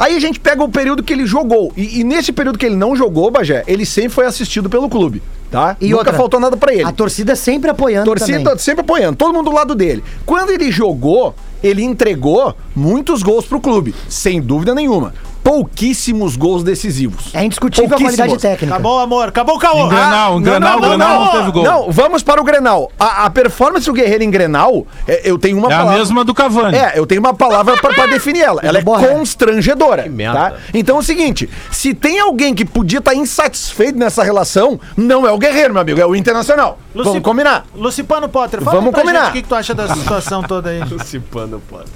[0.02, 1.72] Aí a gente pega o período que ele jogou.
[1.76, 5.22] E, e nesse período que ele não jogou, Bagé, ele sempre foi assistido pelo clube,
[5.48, 5.76] tá?
[5.80, 6.82] E Nunca outra, faltou nada pra ele.
[6.82, 8.58] A torcida sempre apoiando Torcida também.
[8.58, 10.02] sempre apoiando, todo mundo do lado dele.
[10.26, 15.14] Quando ele jogou, ele entregou muitos gols pro clube, sem dúvida nenhuma.
[15.42, 17.34] Pouquíssimos gols decisivos.
[17.34, 18.74] É indiscutível a qualidade técnica.
[18.74, 19.28] Acabou, amor.
[19.28, 19.86] Acabou o caô.
[19.86, 21.64] Em Grenal, em Grenal, não, Grenal não, não teve gol.
[21.64, 22.90] Não, vamos para o Grenal.
[22.98, 25.98] A, a performance do Guerreiro em Grenal, é, eu tenho uma É a palavra.
[25.98, 26.76] mesma do Cavani.
[26.76, 28.60] É, eu tenho uma palavra pra, pra definir ela.
[28.64, 30.08] Ela é constrangedora.
[30.08, 30.50] merda.
[30.52, 30.56] Tá?
[30.72, 35.32] Então é o seguinte: se tem alguém que podia estar insatisfeito nessa relação, não é
[35.32, 36.78] o Guerreiro, meu amigo, é o Internacional.
[36.94, 37.66] Luci- Vamos combinar.
[37.74, 39.30] Lucipano Potter, fala Vamos pra combinar.
[39.30, 40.78] o que, que tu acha dessa situação toda aí.
[40.80, 41.90] Participando, pode.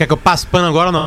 [0.00, 1.06] Quer que eu passe pano agora ou não?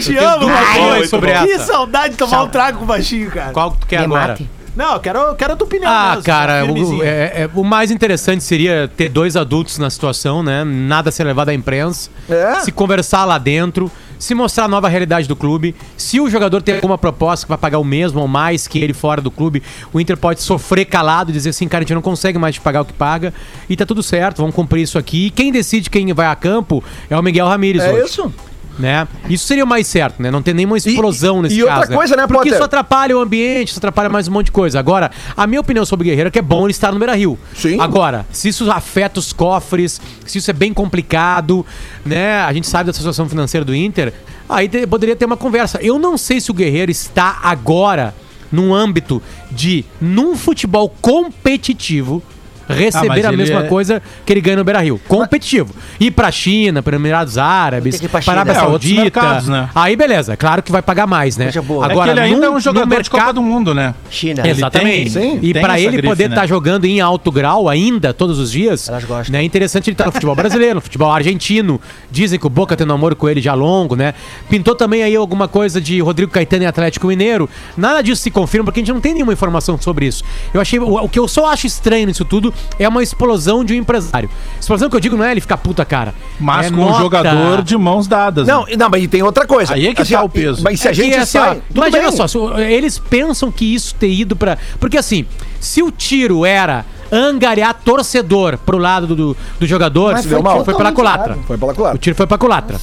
[0.00, 1.08] Te amo, baixinho.
[1.08, 1.66] sobre que essa.
[1.66, 3.52] saudade de tomar um trago com o baixinho, cara.
[3.52, 4.38] Qual que tu quer agora?
[4.74, 7.62] Não, eu quero, eu quero a tua opinião Ah, mesmo, cara, o, é- é- o
[7.62, 10.64] mais interessante seria ter dois adultos na situação, né?
[10.64, 12.08] Nada ser levado à imprensa.
[12.30, 12.60] É.
[12.60, 15.74] Se conversar lá dentro, se mostrar a nova realidade do clube.
[15.96, 18.92] Se o jogador tem alguma proposta que vai pagar o mesmo ou mais que ele
[18.92, 22.02] fora do clube, o Inter pode sofrer calado e dizer assim, cara, a gente não
[22.02, 23.32] consegue mais te pagar o que paga.
[23.68, 25.26] E tá tudo certo, vamos cumprir isso aqui.
[25.26, 28.04] E quem decide quem vai a campo é o Miguel Ramírez É hoje.
[28.06, 28.32] isso?
[28.78, 29.08] Né?
[29.28, 30.30] Isso seria o mais certo, né?
[30.30, 31.92] Não ter nenhuma explosão e- nesse e outra caso.
[31.94, 32.52] coisa, né, Porque Potter?
[32.54, 34.78] isso atrapalha o ambiente, isso atrapalha mais um monte de coisa.
[34.78, 37.14] Agora, a minha opinião sobre o Guerreiro é que é bom ele estar no Beira
[37.16, 37.36] Rio.
[37.56, 37.80] Sim.
[37.80, 41.66] Agora, se isso afeta os cofres, se isso é bem complicado,
[42.06, 42.40] né?
[42.42, 44.12] A gente sabe da situação financeira do Inter,
[44.48, 45.80] aí te- poderia ter uma conversa.
[45.82, 48.14] Eu não sei se o Guerreiro está agora
[48.52, 52.22] num âmbito de, num futebol competitivo,
[52.68, 55.00] receber mas a mesma é- coisa que ele ganha no Beira Rio.
[55.08, 55.74] Competitivo.
[55.98, 58.52] Ir pra China, para Emirados Árabes, para Arábia.
[58.52, 59.00] É, Saudita.
[59.02, 59.68] mercados, né?
[59.74, 61.50] Aí beleza, claro que vai pagar mais, né?
[61.64, 61.86] Boa.
[61.86, 63.94] É que ele ainda é um num- jogador num de Copa do Mundo, né?
[64.10, 64.46] China.
[64.46, 65.12] Exatamente.
[65.12, 66.34] tem- e tem pra essa ele grife, poder né?
[66.34, 68.90] estar jogando em alto grau ainda, todos os dias,
[69.30, 69.40] né?
[69.40, 71.80] É interessante ele estar no futebol brasileiro, no futebol argentino.
[72.10, 74.14] Dizem que o Boca tem um namoro com ele já longo, né?
[74.48, 77.48] Pintou também aí alguma coisa de Rodrigo Caetano e Atlético Mineiro.
[77.76, 80.22] Nada disso se confirma, porque a gente não tem nenhuma informação sobre isso.
[80.52, 80.78] Eu achei.
[80.78, 84.30] O, o que eu só acho estranho nisso tudo é uma explosão de um empresário.
[84.60, 86.14] Explosão que eu digo não é ele ficar puta cara.
[86.38, 86.98] Mas é com um nota.
[87.00, 88.46] jogador de mãos dadas.
[88.46, 88.76] Não, né?
[88.76, 89.74] não, mas tem outra coisa.
[89.74, 90.62] Aí é que tá o peso.
[90.62, 91.56] Mas se a É gente que, assim, sai.
[91.56, 92.28] ó, imagina bem.
[92.28, 94.58] só, eles pensam que isso ter ido pra.
[94.80, 95.26] Porque assim,
[95.60, 100.62] se o tiro era angariar torcedor pro lado do, do jogador, Mas foi deu mal,
[100.64, 101.32] foi pela culatra.
[101.32, 101.46] errado.
[101.46, 101.96] Foi pela culatra.
[101.96, 102.78] O tiro foi pra culatra.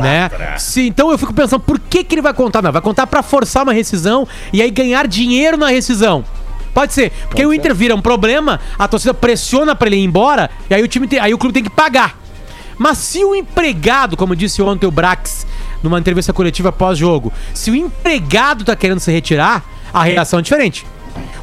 [0.00, 0.28] Né?
[0.58, 2.60] Se, então eu fico pensando, por que, que ele vai contar?
[2.60, 6.24] Não, vai contar pra forçar uma rescisão e aí ganhar dinheiro na rescisão.
[6.74, 10.50] Pode ser, porque o Inter vira um problema, a torcida pressiona pra ele ir embora
[10.70, 12.16] e aí o time tem, aí o clube tem que pagar.
[12.78, 15.46] Mas se o empregado, como disse ontem o Brax
[15.82, 20.86] numa entrevista coletiva pós-jogo, se o empregado tá querendo se retirar, a reação é diferente.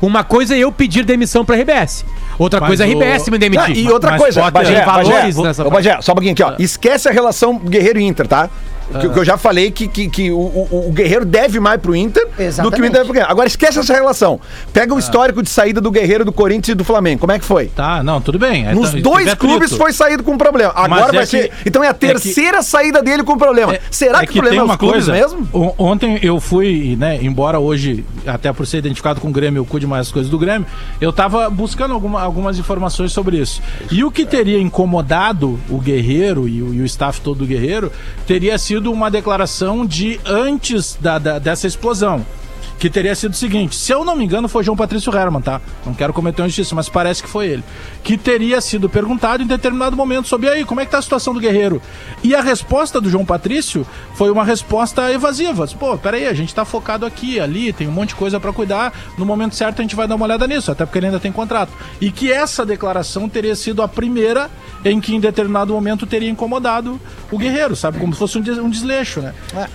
[0.02, 2.04] Uma coisa é eu pedir demissão pra RBS.
[2.39, 3.78] Outra Mas coisa é a o- RBS me Ah, demitir.
[3.78, 6.56] e outra Mas coisa, Bagé, valores Bagé, nessa Bagé, só um pouquinho aqui, ó.
[6.58, 8.50] Esquece a relação Guerreiro Inter, tá?
[8.99, 11.95] Que, que eu já falei que, que, que o, o- o Guerreiro deve mais pro
[11.95, 12.88] Inter do que o Exatamente.
[12.89, 13.30] Inter deve pro.
[13.32, 14.39] Agora esquece essa relação.
[14.73, 17.19] Pega o histórico de saída do Guerreiro do Corinthians e do Flamengo.
[17.19, 17.67] Como é que foi?
[17.67, 18.67] Tá, não, tudo bem.
[18.67, 20.71] É, Nos então, dois clubes foi saído com problema.
[20.75, 21.52] Agora Mas é vai que- ser.
[21.65, 23.78] Então é a é que- terceira saída dele com problema.
[23.91, 25.47] Será É que, o problema é os clubes mesmo?
[25.54, 29.65] o- Ontem eu fui, né, embora hoje, até por ser identificado com o Grêmio, eu
[29.65, 30.65] cuide mais das coisas do Grêmio,
[30.99, 33.62] eu tava buscando alguma- algumas informações sobre isso.
[33.91, 37.91] E o que teria incomodado o Guerreiro e o, e o staff todo do Guerreiro
[38.28, 42.26] teria sido uma declaração de antes da, da- dessa explosão.
[42.80, 45.60] Que teria sido o seguinte: se eu não me engano, foi João Patrício Herman, tá?
[45.86, 47.63] Não quero cometer uma injustiça, mas parece que foi ele.
[48.04, 51.34] Que teria sido perguntado em determinado momento sobre aí, como é que tá a situação
[51.34, 51.82] do Guerreiro?
[52.24, 55.68] E a resposta do João Patrício foi uma resposta evasiva.
[55.80, 58.94] Pô, peraí, a gente tá focado aqui, ali, tem um monte de coisa pra cuidar.
[59.18, 61.32] No momento certo a gente vai dar uma olhada nisso, até porque ele ainda tem
[61.32, 61.72] contrato.
[62.00, 64.50] E que essa declaração teria sido a primeira
[64.86, 67.00] em que em determinado momento teria incomodado
[67.32, 68.00] o Guerreiro, sabe?
[68.00, 69.34] Como se fosse um, des- um desleixo, né?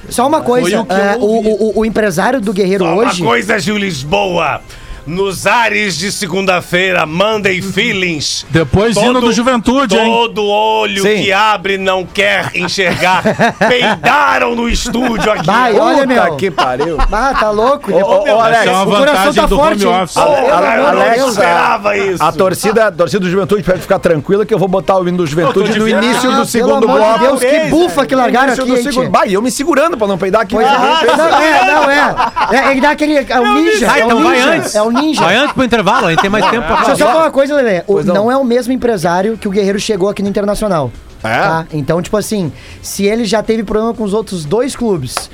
[0.09, 3.21] Só uma coisa, o é, o, o- o empresário do Guerreiro Só hoje.
[3.23, 4.63] Uma coisa, Gil Lisboa.
[5.07, 8.47] Nos ares de segunda-feira, Monday Feelings.
[8.49, 10.05] Depois hino do Juventude, hein?
[10.11, 11.23] Todo olho Sim.
[11.25, 13.23] que abre não quer enxergar.
[13.69, 15.45] Peidaram no estúdio aqui.
[15.45, 16.37] Vai, olha, Puta meu.
[16.37, 16.97] que pariu.
[17.13, 17.93] Ah, tá louco?
[17.93, 20.17] Ô, ô, ô, Alex, é uma o coração vantagem tá do forte, office.
[20.17, 20.51] Ale-
[20.87, 21.31] Alex, Deus.
[21.33, 22.23] esperava isso.
[22.23, 25.19] A torcida, a torcida do Juventude pode ficar tranquila que eu vou botar o hino
[25.19, 27.19] do Juventude de no início Ah, do segundo bloco.
[27.19, 29.05] de Deus, que bufa que largaram Início aqui, do hein, segundo...
[29.05, 29.11] tchê?
[29.11, 30.55] Bah, eu me segurando pra não peidar aqui.
[30.55, 30.71] Pois é,
[31.17, 32.15] não é, não é.
[32.53, 33.17] É, é que dá aquele.
[33.19, 33.89] É o ninja.
[33.93, 34.75] Ah, é o então vai antes.
[34.75, 35.21] É o ninja.
[35.23, 36.99] Vai antes pro intervalo, a gente tem mais tempo pra Deixa eu falar.
[36.99, 37.83] só falar uma coisa, Lelê.
[37.87, 38.15] O- não.
[38.15, 38.31] não.
[38.33, 40.91] é o mesmo empresário que o Guerreiro chegou aqui no Internacional.
[41.23, 41.39] É?
[41.41, 41.67] Tá?
[41.73, 42.53] Então, tipo assim,
[42.83, 45.31] se ele já teve problema com os outros dois clubes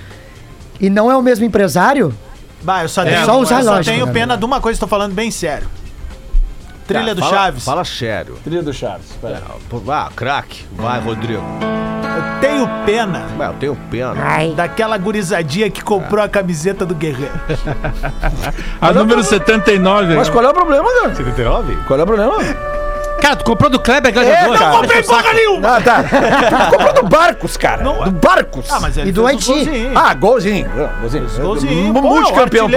[0.80, 2.14] e não é o mesmo empresário,
[2.62, 4.78] Bah, eu só É tenho, só usar eu só tenho né, pena de uma coisa,
[4.78, 5.66] tô falando bem sério.
[6.86, 7.64] Trilha do fala, Chaves.
[7.64, 8.36] Fala sério.
[8.44, 9.06] Trilha do Chaves.
[9.68, 10.64] Pô, Ah, craque.
[10.76, 11.42] Vai, Rodrigo.
[12.20, 14.14] Eu tenho pena Ué, eu tenho pena.
[14.54, 17.32] daquela gurizadinha que comprou a camiseta do Guerreiro.
[18.80, 20.14] A número 79.
[20.16, 21.14] Mas qual é o problema, cara?
[21.14, 21.76] 79?
[21.86, 22.34] Qual é o problema?
[23.20, 24.58] Cara, tu comprou do Kleber Gladiador.
[24.58, 24.70] cara.
[24.70, 25.76] Não Comprei porra nenhuma!
[25.76, 26.02] Ah, tá.
[26.02, 27.82] Tu comprou do Barcos, cara.
[27.82, 28.66] Não, do Barcos.
[28.70, 29.90] Ah, mas ele E do Haiti.
[29.94, 30.68] Ah, golzinho.
[31.00, 31.26] Golzinho.
[31.40, 31.92] golzinho.
[31.92, 32.68] Multicampeão.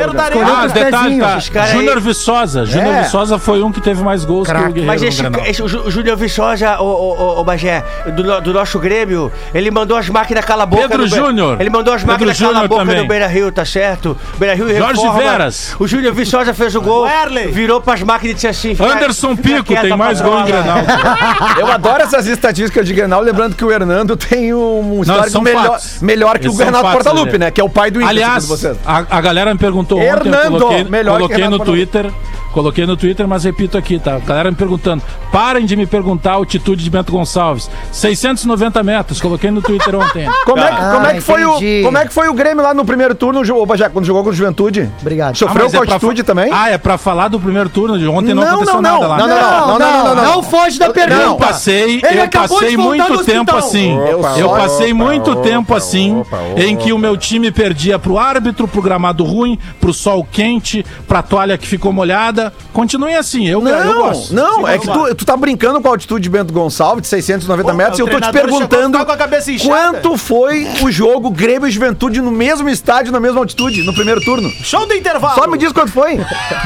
[0.46, 1.40] Ah, os detalhe, tá.
[1.68, 2.66] Júnior Viçosa.
[2.66, 3.02] Júnior É.
[3.04, 7.40] Viçosa foi um que teve mais gols que o Guerreiro Mas esse, Júnior Viçosa, o,
[7.40, 7.84] o, Bagé,
[8.16, 10.88] do, no- do nosso Grêmio, ele mandou as máquinas cala a boca.
[10.88, 11.58] Pedro Júnior.
[11.60, 14.18] Ele mandou as máquinas cala a boca no Beira Rio, tá certo?
[14.38, 15.02] Beira Rio Jorge.
[15.18, 15.76] Veras.
[15.80, 17.08] O Júnior Viçosa fez o gol.
[17.52, 20.46] Virou pras máquinas e disse assim: Anderson Pico tem mais em.
[20.46, 20.78] Grenal.
[21.60, 26.02] Eu adoro essas estatísticas de Grenal, lembrando que o Hernando tem um histórico melhor, fatos.
[26.02, 27.52] melhor que Esses o Renato fatos, Portaluppi, né?
[27.52, 30.60] Que é o pai do Inter, Aliás, a, a galera me perguntou ontem, Hernando, eu
[30.60, 31.88] coloquei, melhor que coloquei no Portaluppi.
[31.88, 32.12] Twitter,
[32.54, 34.16] coloquei no Twitter, mas repito aqui, tá?
[34.16, 37.70] A galera me perguntando, parem de me perguntar a altitude de Bento Gonçalves.
[37.92, 40.30] 690 metros, coloquei no Twitter ontem.
[40.46, 42.64] Como é, que, Ah, como, é que foi o, como é que foi o Grêmio
[42.64, 44.90] lá no primeiro turno, Bajé, quando jogou com o Juventude?
[45.02, 45.36] Obrigado.
[45.38, 46.50] Sofreu mas com é altitude fa- também?
[46.54, 49.08] Ah, é pra falar do primeiro turno de ontem, não, Não, aconteceu não, não, nada
[49.08, 49.18] lá.
[49.18, 50.44] não, não, não, não, não, não, não.
[50.44, 51.22] foge da pergunta.
[51.22, 53.98] Eu passei, Ele eu passei muito tempo assim.
[54.38, 56.24] Eu passei muito tempo assim
[56.58, 61.22] em que o meu time perdia pro árbitro, pro gramado ruim, pro sol quente, pra
[61.22, 62.43] toalha que ficou molhada.
[62.72, 64.34] Continuem assim, eu, eu Não, gosto.
[64.34, 67.08] não, é vamos que tu, tu tá brincando com a altitude de Bento Gonçalves, de
[67.08, 69.70] 690 Pô, metros, e eu tô te perguntando ficar com a cabeça inchada.
[69.70, 74.22] quanto foi o jogo Grêmio e Juventude no mesmo estádio, na mesma altitude, no primeiro
[74.22, 74.50] turno.
[74.64, 75.36] Show do intervalo!
[75.36, 76.20] Só me diz quanto foi.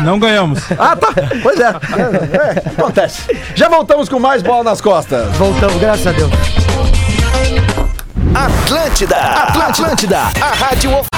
[0.03, 0.59] Não ganhamos.
[0.77, 1.07] Ah, tá.
[1.43, 1.67] Pois é.
[1.67, 3.23] É, é, acontece.
[3.55, 5.35] Já voltamos com mais bola nas costas.
[5.37, 6.31] Voltamos, graças a Deus.
[8.33, 11.16] Atlântida, Atlântida, a rádio.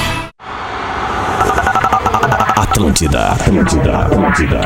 [2.79, 4.61] Atlântida, Atlântida, Atlântida.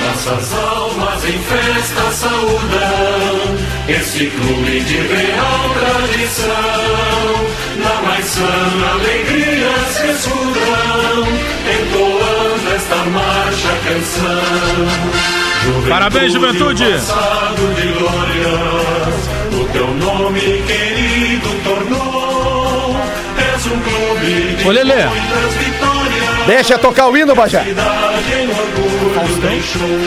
[0.00, 3.45] Nossas almas em festa saúdam
[3.88, 7.46] esse clube de real tradição.
[7.82, 8.42] Na mais sã
[8.94, 11.26] alegrias ressurram,
[11.78, 14.86] entoando esta marcha canção.
[15.88, 16.84] Parabéns, Juventude!
[16.84, 22.96] Passado de glórias, o teu nome querido tornou.
[23.54, 25.06] És um clube de Ô, Lelê.
[25.06, 26.46] muitas vitórias.
[26.46, 27.64] Deixa tocar o hino, Bajé.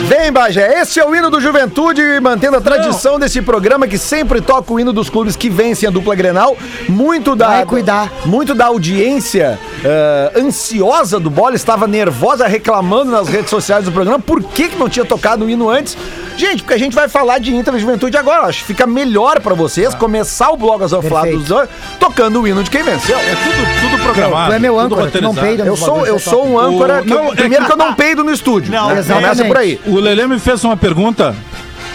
[0.06, 4.40] Vem, Bagé, esse é o hino do Juventude, mantendo a tradição desse programa que sempre
[4.40, 6.56] toca o hino dos clubes que vencem a dupla Grenal.
[6.88, 8.10] Muito da, Vai cuidar.
[8.26, 14.18] Muito da audiência eh, ansiosa do Bola estava nervosa, reclamando nas redes sociais do programa
[14.18, 15.96] por que, que não tinha tocado o hino antes.
[16.36, 18.46] Gente, porque a gente vai falar de Inter e Juventude agora.
[18.46, 22.70] Acho que fica melhor pra vocês começar o Blog as dos tocando o hino de
[22.70, 23.16] quem venceu.
[23.18, 24.50] É tudo, tudo programado.
[24.50, 27.00] Tu é meu âncora, tu não peida Eu sou, eu sou um âncora.
[27.00, 28.72] O- que não, é primeiro que- que eu não peido no estúdio.
[28.72, 28.98] Não, né?
[28.98, 29.22] exatamente.
[29.28, 29.80] Começa por aí.
[29.86, 31.34] O Lelê me fez uma pergunta.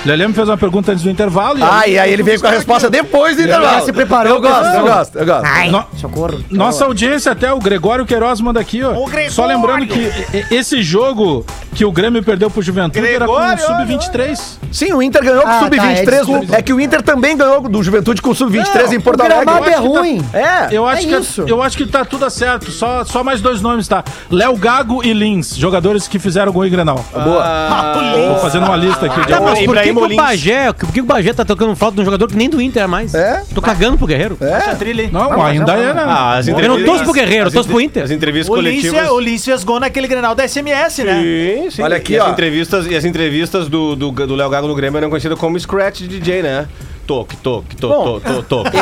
[0.06, 1.58] Lelê me fez uma pergunta antes do intervalo.
[1.64, 3.84] Ah, e aí ele veio com a resposta depois do intervalo.
[3.86, 5.46] se preparou Eu gosto, eu gosto, eu gosto.
[5.46, 6.44] Ai, No- socorro.
[6.52, 8.92] Nossa audiência até o Gregório Queiroz manda aqui, ó.
[8.92, 9.32] O Gregório.
[9.32, 11.44] Só lembrando que e- e- esse jogo
[11.76, 14.40] que o Grêmio perdeu pro Juventude era com o Gregório, Sub-23.
[14.72, 16.06] Sim, o Inter ganhou com Ah, o tá, é, Sub-23.
[16.12, 16.56] desculpa.
[16.56, 19.46] é que o Inter também ganhou do Juventude com o Sub-23 em Porto o Alegre.
[19.46, 20.26] gramado é tá- ruim.
[20.34, 20.68] É.
[20.72, 21.44] Eu acho, É que, isso.
[21.48, 22.72] eu acho que tá tudo certo.
[22.72, 24.04] Só, só mais dois nomes, tá?
[24.32, 27.04] Léo Gago e Lins, jogadores que fizeram gol em Grenal.
[27.14, 30.16] Tô fazendo uma lista aqui de Tá, mas por que, que o.
[30.16, 32.84] Bagé, por que o Bagé tá tocando falta de um jogador que nem do Inter
[32.84, 33.14] é mais?
[33.14, 33.44] É?
[33.54, 34.38] Tô cagando pro Guerreiro.
[34.40, 34.76] É.
[34.76, 35.10] Trilha, hein?
[35.12, 36.04] Não, ainda é, né?
[36.06, 38.04] Ah, Eu não torço pro Guerreiro, eu torço pro Inter.
[38.04, 39.10] As entrevistas O Lins, coletivas.
[39.12, 41.22] o Lins fez gol naquele Grenal da SMS, né?
[41.22, 41.82] Sim, sim.
[41.82, 42.32] Olha aqui, e as ó.
[42.32, 46.02] entrevistas E as entrevistas do do do Léo Gago no Grêmio eram conhecidas como Scratch
[46.02, 46.68] DJ, né?
[47.06, 48.78] Toque, toque, toque, toque, toque.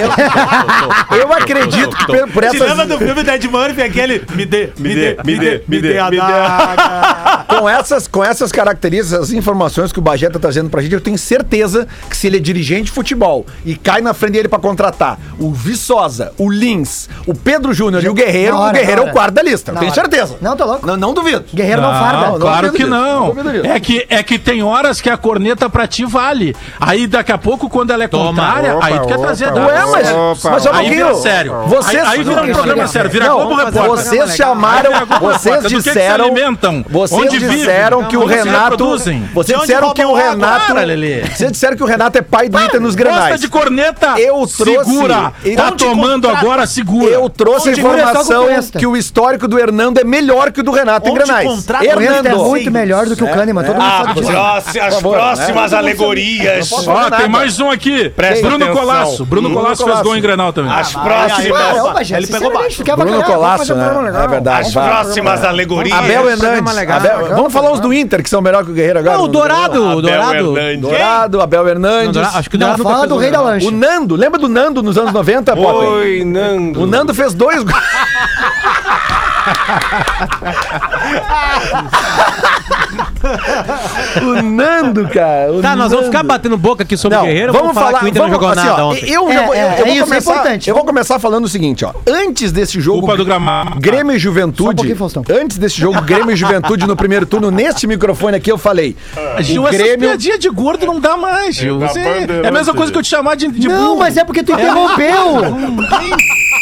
[1.20, 4.46] Eu acredito que por, por Te lembra essas, do filme do Ed Murphy, aquele me
[4.46, 6.22] dê, me dê, me dê, me dê a me dê.
[6.22, 7.46] daga.
[7.60, 11.02] com, essas, com essas características, as informações que o Bagé tá trazendo pra gente, eu
[11.02, 14.60] tenho certeza que se ele é dirigente de futebol e cai na frente dele pra
[14.60, 19.10] contratar o Viçosa, o Lins, o Pedro Júnior e o Guerreiro, hora, o Guerreiro é
[19.10, 19.74] o quarto da lista.
[19.74, 20.02] Na tenho hora.
[20.02, 20.38] certeza.
[20.40, 20.88] Não, tô louco.
[20.88, 21.44] Não, não duvido.
[21.54, 22.30] Guerreiro não, farda.
[22.30, 23.34] não claro duvido que não.
[23.34, 23.66] não.
[23.66, 26.56] É que, é que tem horas que a corneta pra ti vale.
[26.80, 28.28] Aí daqui a pouco, quando ela é Toma.
[28.30, 29.64] contrária, aí tu quer trazer dados.
[29.72, 31.06] Ué, mas, mas só um Aí pouquinho.
[31.08, 31.54] vira sério.
[31.68, 33.84] Vocês, Aí, aí vira um Não, programa sério, vira não, Globo Repórter.
[33.88, 36.86] Vocês chamaram, vocês Do que que se disseram, alimentam?
[36.90, 38.88] vocês disseram que o Renato,
[39.34, 40.14] vocês disseram que o?
[40.14, 43.42] Renato, vocês disseram que o Renato é pai do Inter nos Gosta granais.
[43.42, 44.16] de corneta?
[44.20, 45.34] Eu trouxe- Segura.
[45.56, 47.10] Tá não tomando agora, segura.
[47.12, 48.46] Eu trouxe a informação
[48.78, 51.48] que o histórico do Hernando é melhor que o do Renato em granais.
[51.48, 52.38] contrata O Inter é Hernando.
[52.46, 54.32] muito melhor do que o Kahneman, todo mundo Ah, sabe disso.
[54.32, 55.78] próxi- as próximas né?
[55.78, 56.72] alegorias.
[56.86, 58.03] Não Ó, tem mais um aqui.
[58.10, 58.82] Presta Bruno atenção.
[58.82, 59.26] Colasso.
[59.26, 60.72] Bruno Bruno Colasso fez gol em Grenal também.
[60.72, 62.12] As Ah, próximas.
[62.12, 62.84] Ele pegou baixo.
[62.84, 63.92] Bruno Colasso, né?
[64.24, 64.68] É verdade.
[64.68, 65.98] As próximas alegorias.
[65.98, 66.78] Abel Hernandes.
[66.78, 69.18] Abel- vamos falar uns do Inter, que são melhor que o Guerreiro agora.
[69.18, 70.54] Não, o Dourado, o Dourado.
[70.80, 72.22] Dourado, Abel Hernandes.
[72.36, 73.68] Acho que o Não, Dourado fala do rei da lancha.
[73.68, 75.90] O Nando, lembra do Nando nos anos 90, Potter?
[75.90, 76.84] Oi, Nando.
[76.84, 77.74] O Nando fez dois gols.
[84.22, 85.52] o Nando, cara.
[85.54, 86.06] o Tá, nós vamos Nando.
[86.06, 87.54] ficar batendo boca aqui sobre Não, o Guerreiro.
[87.54, 89.10] vamos falar, que o Inter vamos, não jogou assim, nada ó, ontem.
[89.10, 90.70] Eu, É, eu, é, eu é vou isso, é começar, importante.
[90.70, 91.94] eu vou começar falando o seguinte, ó.
[92.08, 93.80] Antes desse jogo Culpa do gramado.
[93.80, 95.24] Grêmio e Só um Juventude, Faustão.
[95.30, 98.96] antes desse jogo Grêmio e Juventude no primeiro turno, neste microfone aqui eu falei,
[99.40, 101.80] Gil, o essas Grêmio de gordo não dá mais, Gil.
[101.80, 104.00] Você- é a mesma coisa que eu te chamar de, de Não, burro.
[104.00, 105.40] mas é porque tu interrompeu.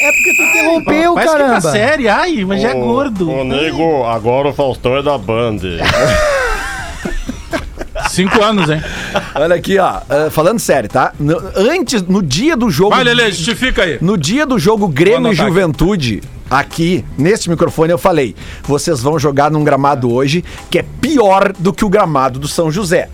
[0.02, 1.72] É porque tu interrompeu, Parece que tá caramba.
[1.72, 2.12] sério.
[2.12, 3.30] Ai, mas já é gordo.
[3.32, 5.58] Ô, nego, agora o Faustão é da Band.
[8.10, 8.82] Cinco anos, hein?
[9.36, 11.14] olha aqui, ó, ah, falando sério, tá?
[11.20, 13.98] No- antes, no dia do jogo Vai, Lelê, justifica aí.
[14.02, 15.36] No dia do jogo Grêmio e.
[15.36, 21.54] Juventude, aqui, neste microfone, eu falei: vocês vão jogar num gramado hoje que é pior
[21.58, 23.08] do que o gramado do São José.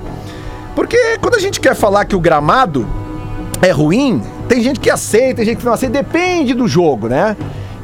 [0.76, 2.86] porque quando a gente quer falar que o gramado
[3.64, 7.36] é ruim, tem gente que aceita, tem gente que não aceita, depende do jogo, né?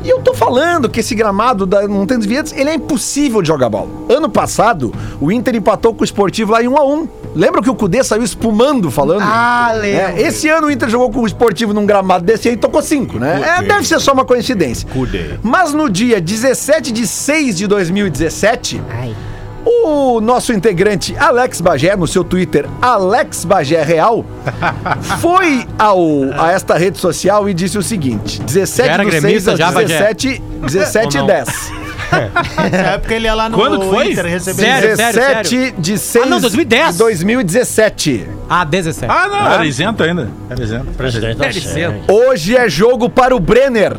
[0.03, 3.47] E eu tô falando que esse gramado da Montanha dos Vinhedos, ele é impossível de
[3.47, 3.89] jogar bola.
[4.09, 7.07] Ano passado, o Inter empatou com o Esportivo lá em 1 a 1
[7.37, 9.21] Lembra que o Cudê saiu espumando falando?
[9.21, 10.17] Ah, lembro.
[10.17, 12.81] É, esse ano o Inter jogou com o Esportivo num gramado desse aí e tocou
[12.81, 13.59] 5, né?
[13.59, 14.89] É, deve ser só uma coincidência.
[14.89, 15.37] Cudê.
[15.43, 19.15] Mas no dia 17 de 6 de 2017, Ai.
[19.63, 24.25] o nosso integrante Alex Bagé, no seu Twitter, Alex Bagé Real,
[25.21, 26.01] foi ao,
[26.39, 29.59] a esta rede social e disse o seguinte: 17 Já era do 6 gremista, às
[29.59, 29.99] já, Bagé?
[29.99, 31.27] 17, 17 Ou e não?
[31.27, 31.86] 10.
[32.11, 34.11] Nessa época ele ia lá no Quando que foi?
[34.11, 34.61] Inter receber.
[34.63, 34.95] Sério?
[34.97, 36.91] 17 de 6 Ah, não, 2010.
[36.93, 38.27] de 2017.
[38.49, 39.11] Ah, 17.
[39.11, 40.29] Ah, não, era isento ainda.
[40.49, 40.85] Era isento.
[40.97, 41.93] Presidente Deve ser.
[42.07, 43.95] Hoje é jogo para o Brenner.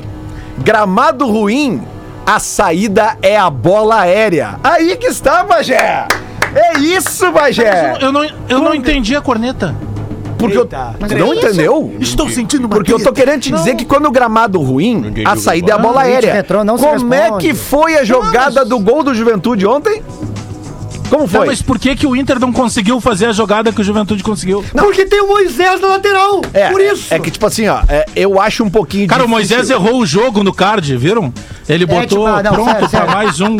[0.58, 1.82] Gramado ruim,
[2.26, 4.56] a saída é a bola aérea.
[4.64, 6.06] Aí que está, Bagé!
[6.54, 7.94] É isso, Bagé!
[8.00, 9.74] Eu não, eu não entendi a corneta.
[10.38, 10.94] Porque eu, Eita.
[11.08, 11.92] Tu não entendeu?
[12.00, 15.36] Estou sentindo uma Porque eu tô querendo te dizer que quando o gramado ruim, a
[15.36, 16.32] saída é a bola Não, aérea.
[16.32, 20.02] retrô não Como é que foi a jogada do gol do Juventude ontem?
[21.08, 21.46] Como foi?
[21.46, 24.62] mas por que, que o Inter não conseguiu fazer a jogada que o Juventude conseguiu?
[24.72, 26.42] Porque tem o Moisés na lateral.
[26.52, 27.12] É, por isso.
[27.12, 29.56] É que, tipo assim, ó, é, eu acho um pouquinho Cara, o difícil.
[29.56, 31.32] Moisés errou o jogo no card, viram?
[31.68, 33.14] Ele botou tipo, ah, não, pronto sério, pra sério.
[33.14, 33.56] mais um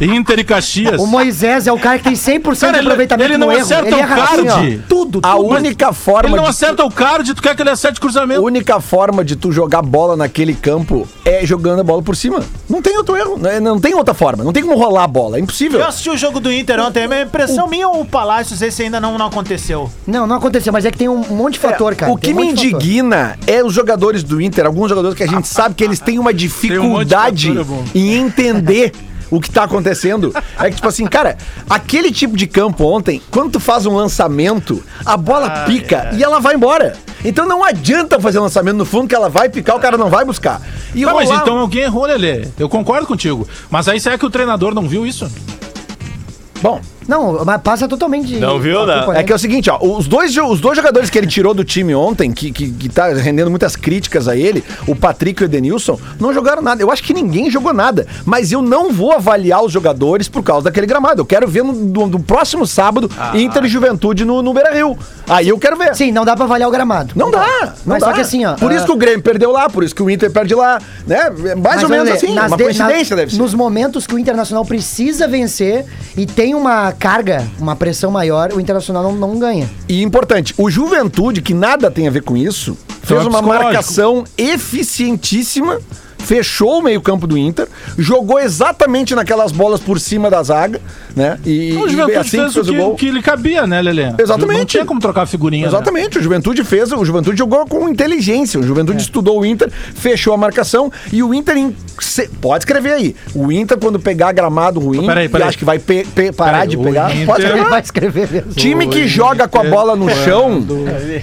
[0.00, 1.00] Inter e Caxias.
[1.00, 3.52] O Moisés é o cara que tem 100% Cara, de ele- aproveitamento ele não no
[3.52, 3.62] erro.
[3.62, 4.84] acerta ele o assim, card.
[4.88, 5.46] tudo, A tudo.
[5.48, 8.40] única Ele forma não de acerta o card, tu quer que ele acerte cruzamento?
[8.40, 12.40] A única forma de tu jogar bola naquele campo é jogando a bola por cima.
[12.68, 13.38] Não tem outro erro.
[13.38, 13.60] né?
[13.60, 14.42] Não tem outra forma.
[14.42, 15.36] Não tem como rolar a bola.
[15.36, 15.80] É impossível.
[15.80, 19.00] Eu assisti o jogo do Inter ontem, a impressão minha ou o Palácios, esse ainda
[19.00, 19.90] não, não aconteceu.
[20.06, 22.10] Não, não aconteceu, mas é que tem um monte de fator, cara.
[22.12, 22.80] o que um me de fator.
[22.82, 26.18] indigna é os jogadores do Inter, alguns jogadores que a gente sabe que eles têm
[26.18, 28.92] uma dificuldade um fator, é em entender
[29.30, 30.34] o que tá acontecendo.
[30.58, 31.36] É que, tipo assim, cara,
[31.68, 36.40] aquele tipo de campo ontem, quando tu faz um lançamento, a bola pica e ela
[36.40, 36.96] vai embora.
[37.24, 40.24] Então não adianta fazer lançamento no fundo que ela vai picar, o cara não vai
[40.24, 40.60] buscar.
[40.94, 42.48] E Tá, mas então alguém errou, Lelê.
[42.58, 43.46] Eu concordo contigo.
[43.70, 45.30] Mas aí será que o treinador não viu isso?
[46.62, 46.80] Bom,
[47.10, 48.36] Não, mas passa totalmente.
[48.36, 49.04] Não viu, né?
[49.16, 51.64] É que é o seguinte, ó, os dois, os dois jogadores que ele tirou do
[51.64, 55.46] time ontem, que, que, que tá rendendo muitas críticas a ele, o Patrick e o
[55.46, 56.80] Edenilson, não jogaram nada.
[56.82, 58.06] Eu acho que ninguém jogou nada.
[58.24, 61.20] Mas eu não vou avaliar os jogadores por causa daquele gramado.
[61.22, 64.96] Eu quero ver no, no- no próximo sábado Inter e Juventude no, no Beira Rio.
[65.28, 65.94] Aí eu quero ver.
[65.96, 67.12] Sim, não dá pra avaliar o gramado.
[67.16, 68.06] Não dá, não Mas dá.
[68.06, 70.02] só que assim, ó, Por isso ah, que o Grêmio perdeu lá, por isso que
[70.02, 71.16] o Inter perde lá, né?
[71.26, 73.38] É Mais Mas, ou menos olha, assim, nas uma de- coincidência na- deve ser.
[73.38, 75.84] Nos momentos que o Internacional precisa vencer
[76.16, 79.68] e tem uma carga, uma pressão maior, o Internacional não, não ganha.
[79.88, 85.80] E importante, o Juventude, que nada tem a ver com isso, fez uma marcação eficientíssima,
[86.24, 87.66] fechou o meio-campo do Inter,
[87.98, 90.80] jogou exatamente naquelas bolas por cima da zaga,
[91.16, 91.38] né?
[91.44, 94.12] E, O e Juventude assim fez o que, que lhe cabia, né, Lelê?
[94.18, 94.58] Exatamente.
[94.58, 95.62] Não tinha como trocar figurinha.
[95.62, 95.68] né?
[95.68, 99.02] Exatamente, o Juventude fez, o Juventude jogou com inteligência, o Juventude É.
[99.02, 101.76] estudou o Inter, fechou a marcação e o Inter, em-
[102.40, 105.48] pode escrever aí, o Inter quando pegar gramado ruim, Peraí, peraí.
[105.48, 107.70] acho que vai pe- pe- parar Peraí, de o pegar, Inter- pode Ele escrever.
[107.70, 108.52] vai escrever mesmo.
[108.52, 110.64] Time que joga com a bola no chão,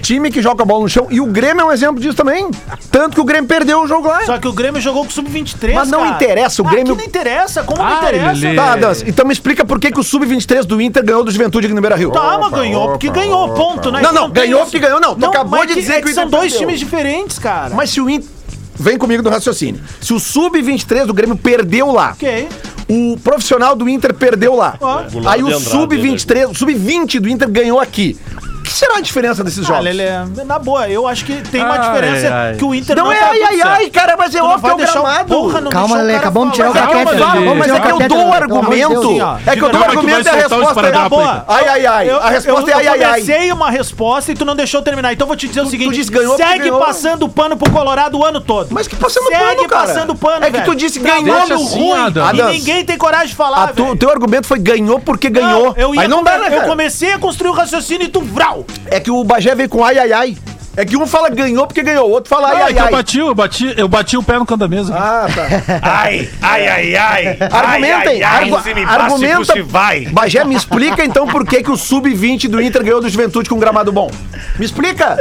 [0.02, 2.14] time que joga com a bola no chão, e o Grêmio é um exemplo disso
[2.16, 2.50] também.
[2.90, 4.22] Tanto que o Grêmio perdeu o jogo lá.
[4.26, 6.14] Só que o Grêmio jogou com o Sub-23, Mas não cara.
[6.16, 8.40] interessa, o Ah, Grêmio- que não interessa, como não Ai, interessa?
[8.40, 8.56] Lelê.
[8.56, 11.66] Tá, Dança, então me explica por que, que o Sub-23 do Inter ganhou do Juventude
[11.66, 12.10] aqui no Beira Rio.
[12.10, 14.00] Tá, mas ganhou, porque ganhou, ponto, né?
[14.02, 14.70] Não, não, tem ganhou isso.
[14.70, 15.14] porque ganhou, não.
[15.14, 16.68] Tu acabou mas de que- dizer é que o são Inter dois perdeu.
[16.68, 17.74] times diferentes, cara.
[17.74, 18.28] Mas se o Inter.
[18.80, 19.80] Vem comigo no raciocínio.
[20.00, 22.48] Se o Sub-23 do Grêmio perdeu lá, Ok.
[22.88, 24.76] o profissional do Inter perdeu lá.
[24.80, 24.98] Ó.
[25.26, 28.16] Aí o Andrade, Sub-23, o Sub-20 do Inter ganhou aqui.
[28.68, 29.84] O que será a diferença desses Ah, jogos?
[29.84, 30.10] Lelê,
[30.44, 32.54] na boa, eu acho que tem uma Ai, diferença ai.
[32.56, 34.50] que o Inter Não, não, é tá ai, ai, ai, cara, mas é Tu não
[34.50, 35.28] óbvio que é vai o deixar o- gramado.
[35.34, 36.86] Porra, não Calma, deixou o Lelê, cara acabamos de tirar o falar.
[36.86, 37.38] Calma, caquete.
[37.38, 37.54] Lelê.
[37.54, 38.72] Mas tirar é que eu dou o argumento.
[39.46, 40.96] É que eu dou o argumento e a o resposta é.
[40.98, 41.08] aí.
[41.08, 41.44] boa.
[41.48, 42.10] Ai, ai, ai.
[42.10, 43.20] Eu, A resposta eu, é ai, eu ai, ai.
[43.22, 45.12] comecei uma resposta e tu não deixou eu terminar.
[45.14, 46.78] Então eu vou te dizer o seguinte: disse ganhou porque segue ganhou.
[46.80, 48.68] passando pano pro Colorado o ano todo.
[48.70, 49.86] Mas que passando segue pano, cara.
[49.86, 50.74] passando pano, É que tu velho.
[50.74, 52.52] disse ganhou Deixa assim, ruim e Adams.
[52.52, 53.94] ninguém tem coragem de falar, A tu- velho.
[53.94, 55.72] O teu argumento foi ganhou porque ganhou.
[55.76, 56.66] Eu ia Aí não dá, né, Eu cara?
[56.68, 58.57] comecei a construir o raciocínio e tu vral.
[58.90, 60.36] É que o Bagé veio com ai, ai, ai.
[60.76, 62.78] É que um fala ganhou porque ganhou, o outro fala ai, Ah, é ai, que
[62.78, 62.92] eu ai.
[62.92, 64.94] bati, eu bati, eu bati o pé no canto da mesa.
[64.96, 65.80] Ah, tá.
[65.82, 67.38] Ai, ai, ai, ai.
[67.50, 69.52] Argumentem, ai, ai, ai, argu- se me argumenta.
[69.54, 70.02] se vai.
[70.06, 73.56] Bagé, me explica então por que, que o Sub-20 do Inter ganhou do Juventude com
[73.56, 74.08] um gramado bom.
[74.56, 75.16] Me explica.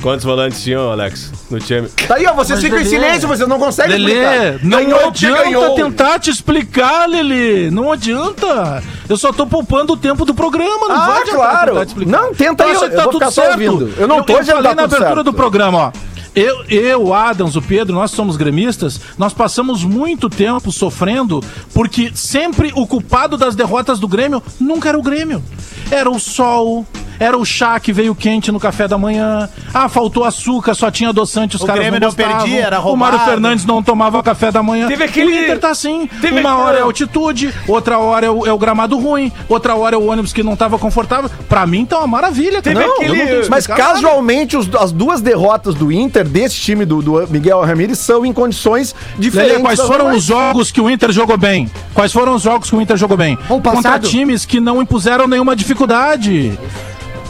[0.00, 1.88] Quantos volantes tinham, Alex, no time?
[2.06, 4.12] Tá aí, ó, vocês ficam em Lelê- silêncio, vocês não conseguem Lelê,
[4.44, 4.64] explicar.
[4.66, 5.74] não Ganhou adianta ganhou.
[5.74, 7.68] tentar te explicar, Lelê.
[7.70, 8.82] Não adianta.
[9.08, 11.72] Eu só tô poupando o tempo do programa, não Ah, vai adiantar claro.
[11.72, 12.10] tentar te explicar.
[12.22, 13.92] Não, tenta aí, eu- eu vou ficar só ouvindo.
[13.98, 15.24] Eu não tô eu, dizendo falei tá na tudo abertura certo.
[15.24, 15.92] do programa, ó.
[16.34, 21.42] Eu, eu, o Adams, o Pedro, nós somos gremistas, nós passamos muito tempo sofrendo
[21.74, 25.42] porque sempre o culpado das derrotas do Grêmio nunca era o Grêmio.
[25.90, 26.86] Era o sol,
[27.18, 29.48] era o chá que veio quente no café da manhã.
[29.72, 32.38] Ah, faltou açúcar, só tinha adoçante, os O caras Grêmio não não gostavam.
[32.42, 33.30] perdia, era O Mário roubado.
[33.30, 34.86] Fernandes não tomava café da manhã.
[34.88, 36.08] Teve aquele- O Inter tá assim.
[36.20, 39.96] Teve Uma hora é altitude, outra hora é o, é o gramado ruim, outra hora
[39.96, 41.30] é o ônibus que não tava confortável.
[41.48, 42.62] Pra mim tá uma maravilha.
[42.62, 47.02] Teve Não, aquele- não Mas casualmente, os- as duas derrotas do Inter, desse time do,
[47.02, 49.52] do Miguel Ramírez, são em condições diferentes.
[49.52, 51.70] Lelê, quais foram os jogos que o Inter jogou bem?
[51.94, 53.36] Quais foram os jogos que o Inter jogou bem?
[53.48, 56.58] Contra times que não impuseram nenhuma dificuldade.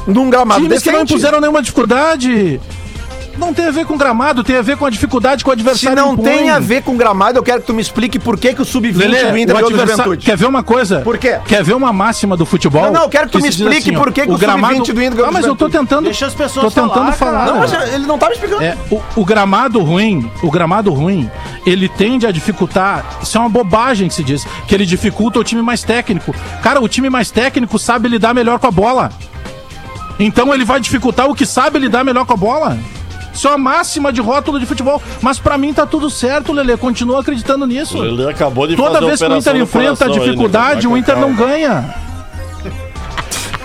[0.07, 2.61] Num gramado Times que não impuseram nenhuma dificuldade.
[3.38, 5.61] Não tem a ver com gramado, tem a ver com a dificuldade que o Se
[5.61, 6.24] adversário não impõe.
[6.24, 8.64] tem a ver com gramado, eu quero que tu me explique por que, que o
[8.64, 9.70] Sub-20 Lelê, do Inter o.
[9.70, 10.26] Juventude.
[10.26, 11.01] Quer ver uma coisa?
[11.03, 11.38] Por quê?
[11.46, 12.82] Quer ver uma máxima do futebol?
[12.82, 14.36] Não, não, eu quero que tu me se diz explique ó, por que que o
[14.38, 16.07] Sub-20 do Inter ganhou Ah, mas eu tô tentando...
[16.07, 17.46] Deixa as pessoas Tô tentando falar, falar.
[17.46, 18.62] Não, mas ele não tá me explicando.
[18.62, 21.30] É, o, o gramado ruim, o gramado ruim,
[21.64, 23.05] ele tende a dificultar.
[23.22, 26.34] Isso é uma bobagem que se diz, que ele dificulta o time mais técnico.
[26.61, 29.12] Cara, o time mais técnico sabe lidar melhor com a bola.
[30.19, 32.79] Então ele vai dificultar o que sabe lidar melhor com a bola.
[33.33, 35.01] Isso é a máxima de rótulo de futebol.
[35.23, 36.77] Mas pra mim tá tudo certo, Lelê.
[36.77, 37.97] Continua acreditando nisso.
[38.05, 40.93] Ele acabou de Toda fazer vez que o Inter enfrenta a coração aí, dificuldade, né?
[40.93, 41.95] o Inter não ganha.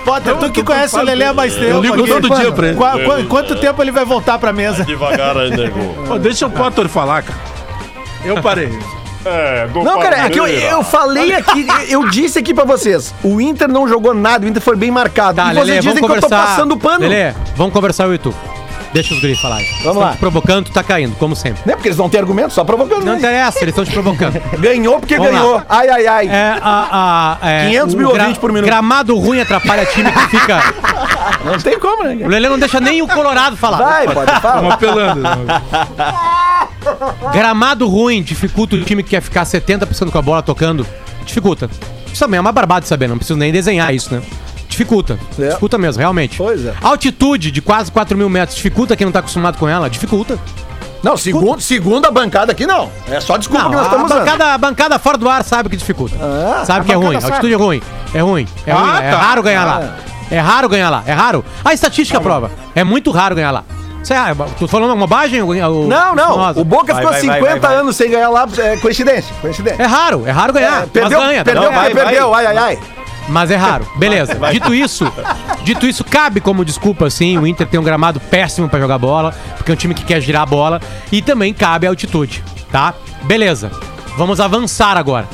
[0.06, 1.66] Potter, tu que conhece o Lelê há mais tempo.
[1.66, 2.08] Eu ligo aqui.
[2.22, 2.76] todo dia pra ele.
[2.78, 4.84] Qua- qua- quanto tempo ele vai voltar pra mesa?
[4.84, 5.80] Devagar aí, nego.
[6.06, 7.40] Pô, deixa o Potter falar, cara.
[8.26, 8.70] Eu parei.
[9.26, 13.14] É, do Não, cara, é que eu, eu falei aqui, eu disse aqui pra vocês,
[13.24, 15.38] o Inter não jogou nada, o Inter foi bem marcado.
[15.38, 16.48] Tá, e Lelê, vocês vamos dizem que eu tô conversar.
[16.48, 17.00] passando pano.
[17.08, 18.34] Lelê, vamos conversar eu e tu.
[18.94, 19.66] Deixa os guris falarem.
[19.84, 20.12] Vamos lá.
[20.12, 21.64] te provocando, tu tá caindo, como sempre.
[21.66, 21.74] Né?
[21.74, 23.04] Porque eles não têm argumento, só provocando.
[23.04, 23.18] Não né?
[23.18, 24.40] interessa, eles estão te provocando.
[24.60, 25.40] Ganhou porque Vamos lá.
[25.40, 25.62] ganhou.
[25.68, 26.28] Ai, ai, ai.
[26.28, 28.68] É, a, a, é, 500 o mil ouvintes por minuto.
[28.70, 30.62] Gramado ruim atrapalha time que fica.
[31.44, 32.24] Não tem como, né?
[32.24, 33.78] O Lelê não deixa nem o Colorado falar.
[33.78, 34.74] Vai, pode Estamos falar.
[34.76, 35.24] apelando.
[37.32, 40.86] Gramado ruim dificulta o time que quer ficar 70% com a bola tocando.
[41.26, 41.70] Dificulta.
[42.12, 44.22] Isso também é uma barbada saber, não preciso nem desenhar isso, né?
[44.68, 45.18] Dificulta.
[45.40, 45.48] É.
[45.50, 46.38] Dificulta mesmo, realmente.
[46.38, 46.74] Pois é.
[46.82, 48.56] Altitude de quase 4 mil metros.
[48.56, 49.90] Dificulta quem não tá acostumado com ela?
[49.90, 50.38] Dificulta.
[51.04, 52.90] Não, segundo, segunda bancada aqui não.
[53.10, 54.20] É só desculpa Não, que nós a estamos usando.
[54.26, 56.16] bancada, a bancada fora do ar sabe que dificulta.
[56.20, 57.16] Ah, sabe a que é ruim.
[57.16, 57.82] bancada Altitude é ruim.
[58.14, 58.48] É ruim.
[58.66, 58.90] É Ah, ruim.
[59.04, 59.18] É tá.
[59.18, 59.96] raro ganhar lá.
[60.32, 61.04] É raro ganhar lá.
[61.06, 61.44] É raro.
[61.64, 62.50] A estatística prova.
[62.74, 63.64] É muito raro ganhar lá.
[64.04, 65.42] Você, ah, tu falando uma bobagem?
[65.42, 66.38] o- o- Não, não.
[66.38, 66.60] Nossa.
[66.60, 67.76] O Boca Vai, ficou vai, 50 vai, vai, vai.
[67.78, 68.46] anos sem ganhar lá.
[68.58, 69.34] É coincidência.
[69.42, 69.82] Coincidência.
[69.82, 70.84] É raro, é raro ganhar.
[70.84, 72.34] É, perdeu, mas ganha, perdeu não, porque vai, perdeu.
[72.36, 72.80] Ai, ai, ai.
[73.30, 73.88] Mas é raro.
[73.96, 74.38] Beleza.
[74.52, 75.10] Dito isso,
[75.64, 79.34] dito isso, cabe como desculpa, sim, o Inter tem um gramado péssimo pra jogar bola,
[79.56, 82.94] porque é um time que quer girar a bola, e também cabe a altitude, tá?
[83.22, 83.72] Beleza.
[84.18, 85.26] Vamos avançar agora.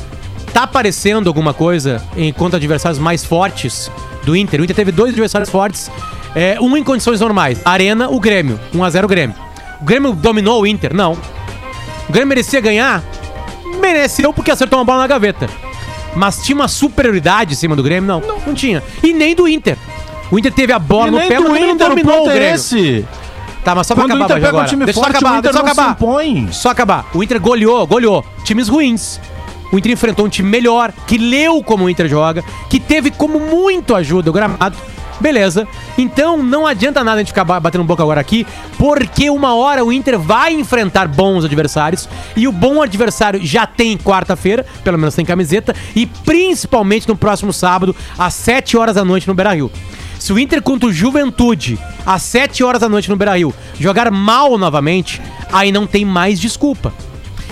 [0.53, 3.91] Tá aparecendo alguma coisa enquanto adversários mais fortes
[4.23, 4.61] do Inter?
[4.61, 5.89] O Inter teve dois adversários fortes,
[6.35, 7.59] é, um em condições normais.
[7.65, 8.59] Arena, o Grêmio.
[8.73, 9.35] 1x0 Grêmio.
[9.81, 10.93] O Grêmio dominou o Inter?
[10.93, 11.13] Não.
[12.07, 13.03] O Grêmio merecia ganhar?
[13.79, 15.47] Mereceu porque acertou uma bola na gaveta.
[16.15, 18.07] Mas tinha uma superioridade em cima do Grêmio?
[18.07, 18.83] Não, não, tinha.
[19.03, 19.77] E nem do Inter.
[20.31, 22.31] O Inter teve a bola E no pé, mas não Inter, o dominou o ponto
[22.31, 22.55] é Grêmio.
[22.55, 23.05] esse.
[23.63, 24.69] Tá, mas só pra Quando o acabar Inter Bagé, pega um agora.
[24.69, 25.91] time deixa forte, acabar, o Inter deixa não se acabar.
[25.93, 26.49] impõe.
[26.51, 27.05] Só acabar.
[27.13, 28.25] O Inter goleou, goleou.
[28.43, 29.19] Times ruins.
[29.71, 33.39] O Inter enfrentou um time melhor, que leu como o Inter joga, que teve como
[33.39, 34.75] muito ajuda o gramado.
[35.19, 35.67] Beleza.
[35.97, 38.47] Então não adianta nada a gente ficar ba- batendo boca agora aqui,
[38.77, 43.97] porque uma hora o Inter vai enfrentar bons adversários e o bom adversário já tem
[43.97, 49.27] quarta-feira, pelo menos tem camiseta, e principalmente no próximo sábado, às 7 horas da noite
[49.27, 49.71] no Beira Rio.
[50.17, 54.09] Se o Inter contra o Juventude, às 7 horas da noite no Beira Rio, jogar
[54.11, 56.93] mal novamente, aí não tem mais desculpa.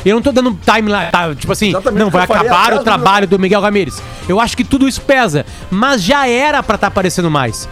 [0.06, 3.28] Eu não tô dando timeline, tá, tipo assim, Exatamente não o vai acabar o trabalho
[3.28, 4.02] do Miguel Ramírez.
[4.28, 7.68] Eu acho que tudo isso pesa, mas já era pra estar aparecendo mais.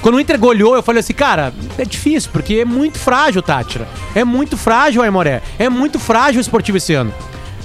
[0.00, 3.86] Quando o Inter goleou, eu falei assim, cara, é difícil, porque é muito frágil, Tátira.
[4.14, 5.42] É muito frágil, Aimoré.
[5.58, 7.12] É muito frágil o esportivo esse ano.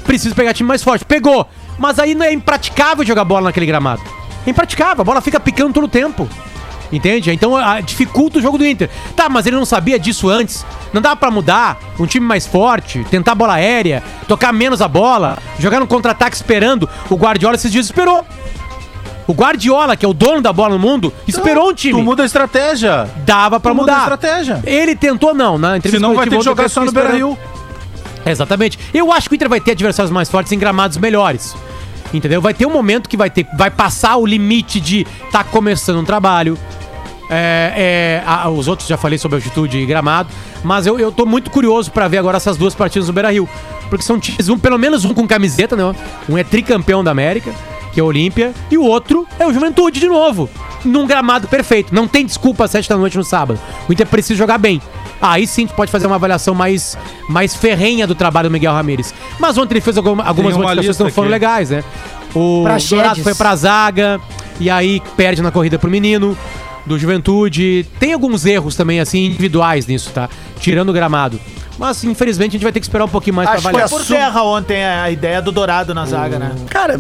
[0.04, 1.06] Precisa pegar time mais forte.
[1.06, 1.48] Pegou.
[1.78, 4.02] Mas aí não é impraticável jogar bola naquele gramado.
[4.46, 6.30] É impraticável, a bola fica picando todo o tempo.
[6.92, 7.32] Entende?
[7.32, 8.90] Então a, dificulta o jogo do Inter.
[9.16, 10.66] Tá, mas ele não sabia disso antes.
[10.94, 15.38] Não dava pra mudar um time mais forte, tentar bola aérea, tocar menos a bola,
[15.60, 16.90] jogar no contra-ataque esperando.
[17.10, 18.26] O Guardiola esses dias esperou.
[19.28, 22.00] O Guardiola, que é o dono da bola no mundo, esperou um time.
[22.00, 23.10] Tu muda a estratégia.
[23.26, 24.14] Dava pra tu muda a mudar.
[24.14, 24.62] estratégia.
[24.64, 27.18] Ele tentou não, na entrevista Senão vai ter que jogar só no eu fiquei Beira
[27.18, 27.36] esperando.
[27.36, 28.32] Rio.
[28.32, 28.80] Exatamente.
[28.94, 31.56] Eu acho que o Inter vai ter adversários mais fortes em gramados melhores.
[32.14, 32.42] Entendeu?
[32.42, 36.06] Vai ter um momento que vai ter, vai passar o limite de tá começando um
[36.06, 36.58] trabalho.
[37.30, 40.30] É, é, a- os outros já falei sobre altitude e gramado,
[40.64, 43.50] mas eu, eu tô muito curioso pra ver agora essas duas partidas no Beira Rio.
[43.90, 45.96] Porque são times, um, pelo menos um com camiseta, né?
[46.30, 47.52] Um é tricampeão da América,
[47.94, 50.50] que é o Olímpia, e o outro é o Juventude de novo.
[50.84, 51.94] Num gramado perfeito.
[51.94, 53.60] Não tem desculpa às 7 da noite no sábado.
[53.90, 54.80] O Inter precisa jogar bem.
[55.22, 56.98] Aí sim tu pode fazer uma avaliação mais,
[57.30, 59.14] mais ferrenha do trabalho do Miguel Ramírez.
[59.40, 61.32] Mas ontem ele fez alguma- algumas uma modificações que não foram aqui.
[61.34, 61.84] legais, né?
[62.34, 62.90] O Praxedes.
[62.90, 64.20] Dourado foi pra zaga,
[64.60, 66.38] e aí perde na corrida pro menino
[66.86, 67.86] do Juventude.
[68.00, 70.30] Tem alguns erros também, assim, individuais nisso, tá?
[70.60, 71.40] Tirando o gramado.
[71.78, 73.88] Mas, infelizmente, a gente vai ter que esperar um pouquinho mais Acho pra que avaliar.
[73.88, 76.54] é Por terra ontem a ideia do Dourado na zaga, né?
[76.70, 77.00] Cara,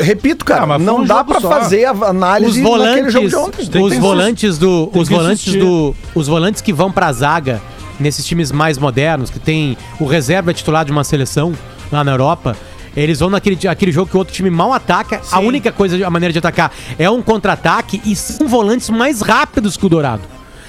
[0.00, 1.48] repito, cara, Ah, mas foi não um dá jogo pra só.
[1.48, 3.66] fazer a Os análise naquele jogo volantes, de ontem.
[3.66, 5.60] Tem os que volantes do, tem os que volantes insistir.
[5.60, 7.60] do, os volantes que vão pra zaga
[7.98, 11.52] nesses times mais modernos, que tem o reserva titular de uma seleção
[11.90, 12.56] lá na Europa,
[12.96, 15.20] eles vão naquele aquele jogo que o outro time mal ataca.
[15.32, 19.76] A única coisa, a maneira de atacar é um contra-ataque e são volantes mais rápidos
[19.76, 20.22] que o Dourado.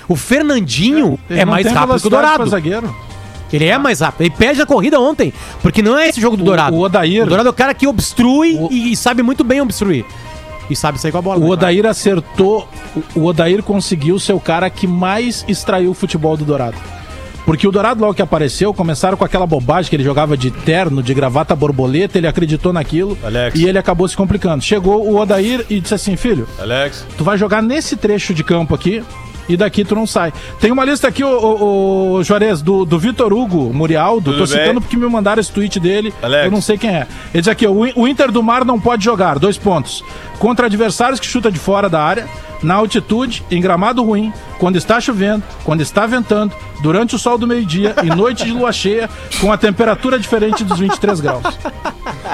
[0.07, 2.49] O Fernandinho Ele é não mais tem rápido que o velocidade pra Dourado.
[2.49, 2.95] zagueiro.
[3.53, 4.21] Ele é mais rápido.
[4.21, 5.31] Ele perde a corrida ontem.
[5.61, 6.75] Porque não é esse jogo do O- Dourado.
[6.75, 10.03] o Odair- O Dourado é o cara que obstrui O- e, sabe muito bem obstruir.
[10.69, 11.39] E sabe sair com a bola.
[11.39, 11.45] né?
[11.45, 12.67] O Odair acertou.
[13.15, 16.77] o- O Odair conseguiu ser o cara que mais extraiu o futebol do Dourado.
[17.45, 21.03] Porque o Dourado, logo que apareceu, começaram com aquela bobagem que ele jogava de terno,
[21.03, 23.59] de gravata borboleta, ele acreditou naquilo Alex.
[23.59, 24.63] e ele acabou se complicando.
[24.63, 27.05] Chegou o Odair e disse assim: filho, Alex.
[27.17, 29.03] tu vai jogar nesse trecho de campo aqui
[29.49, 30.31] e daqui tu não sai.
[30.59, 34.31] Tem uma lista aqui, o, o, o Juarez, do, do Vitor Hugo Murialdo.
[34.31, 34.61] Tudo Tô bem?
[34.61, 36.13] citando porque me mandaram esse tweet dele.
[36.21, 36.45] Alex.
[36.45, 37.07] Eu não sei quem é.
[37.33, 40.03] Ele diz aqui: o, In- o Inter do Mar não pode jogar, dois pontos.
[40.39, 42.27] Contra adversários que chuta de fora da área,
[42.61, 47.45] na altitude, em gramado ruim, quando está chovendo, quando está ventando, durante o sol do
[47.47, 51.43] meio-dia e noite de lua cheia, com a temperatura diferente dos 23 graus.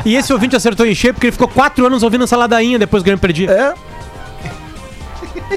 [0.06, 3.02] E esse ouvinte acertou em cheio porque ele ficou quatro anos ouvindo essa ladainha depois
[3.02, 3.50] que o Grêmio perdia.
[3.52, 3.74] É.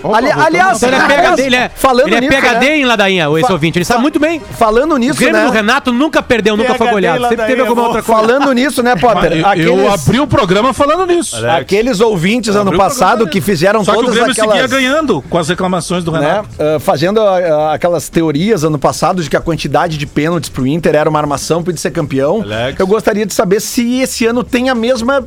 [0.02, 2.76] Opa, Ali- aliás, Então ele é PHD, ele é, falando ele é nisso, PHD né?
[2.78, 3.78] em ladainha, esse Fa- ouvinte.
[3.78, 4.40] Ele sabe muito bem.
[4.58, 5.46] Falando O nisso, Grêmio né?
[5.46, 7.20] do Renato nunca perdeu, nunca foi goleado.
[7.22, 8.20] Sempre teve ladainha, alguma outra coisa.
[8.22, 9.32] Falando nisso, né, Potter?
[9.58, 11.36] Eu, eu abri o programa falando nisso.
[11.46, 14.52] Aqueles ouvintes ano o passado que fizeram Só que o todas Grêmio aquelas...
[14.60, 16.48] seguia ganhando com as reclamações do né, Renato.
[16.58, 20.94] ah, fazendo ah, aquelas teorias ano passado de que a quantidade de pênaltis pro Inter
[20.94, 22.42] era uma armação para ele ser campeão.
[22.42, 22.78] Alex.
[22.80, 25.24] Eu gostaria de saber se esse ano tem a mesma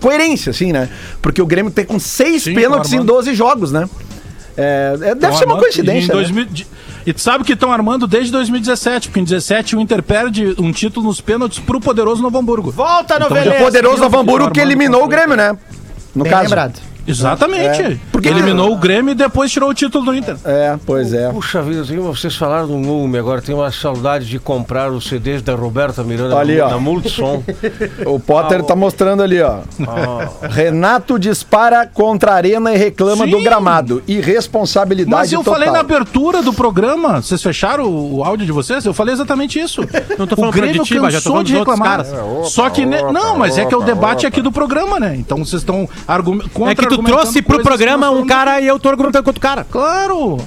[0.00, 0.88] coerência, assim, né?
[1.22, 3.12] Porque o Grêmio tem com seis Sim, pênaltis em Armando.
[3.14, 3.88] 12 jogos, né?
[4.56, 6.04] É, é, deve ser uma armando- coincidência.
[6.06, 6.12] em né?
[6.14, 6.66] 2000 de-
[7.06, 10.70] E tu sabe que estão armando desde 2017, porque em 2017 o Inter perde um
[10.70, 12.70] título nos pênaltis pro poderoso Novo Hamburgo.
[12.70, 13.56] Volta, Então, noveleza.
[13.62, 15.56] O poderoso Sim, Novo Hamburgo que eliminou o Grêmio, né?
[16.14, 16.42] No Bem caso.
[16.44, 16.78] lembrado.
[17.06, 17.82] Exatamente.
[17.82, 17.96] É.
[18.12, 20.36] Por que que- Eliminou o Grêmio e depois tirou o título do Inter.
[20.44, 21.28] É, pois é.
[21.30, 25.54] Puxa vida, vocês falaram do nome, agora tenho uma saudade de comprar os CDs da
[25.54, 26.70] Roberta Miranda Ali, na, ó.
[26.70, 27.42] na Multissom.
[28.06, 29.58] O Potter Ah, tá mostrando ali, ó.
[30.48, 33.30] Renato dispara contra a arena e reclama Sim.
[33.30, 34.02] do gramado.
[34.06, 35.54] Irresponsabilidade Mas eu total.
[35.54, 38.84] falei na abertura do programa, vocês fecharam o, o áudio de vocês?
[38.84, 39.82] Eu falei exatamente isso.
[40.18, 41.88] Não tô o falando Grêmio de ti, mas já tô cansou de reclamar.
[42.04, 42.08] caras.
[42.50, 45.14] Só que ne- não, mas é que é o debate aqui do programa, né?
[45.16, 46.68] Então vocês estão argumentando.
[46.70, 49.64] É que tu trouxe pro programa um cara e eu tô argumentando contra o cara.
[49.64, 50.38] Claro!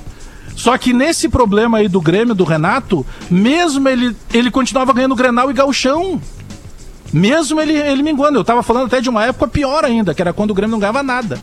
[0.55, 5.49] Só que nesse problema aí do Grêmio, do Renato, mesmo ele, ele continuava ganhando Grenal
[5.49, 6.21] e Gauchão.
[7.11, 8.39] Mesmo ele, ele minguando.
[8.39, 10.79] Eu tava falando até de uma época pior ainda, que era quando o Grêmio não
[10.79, 11.39] ganhava nada.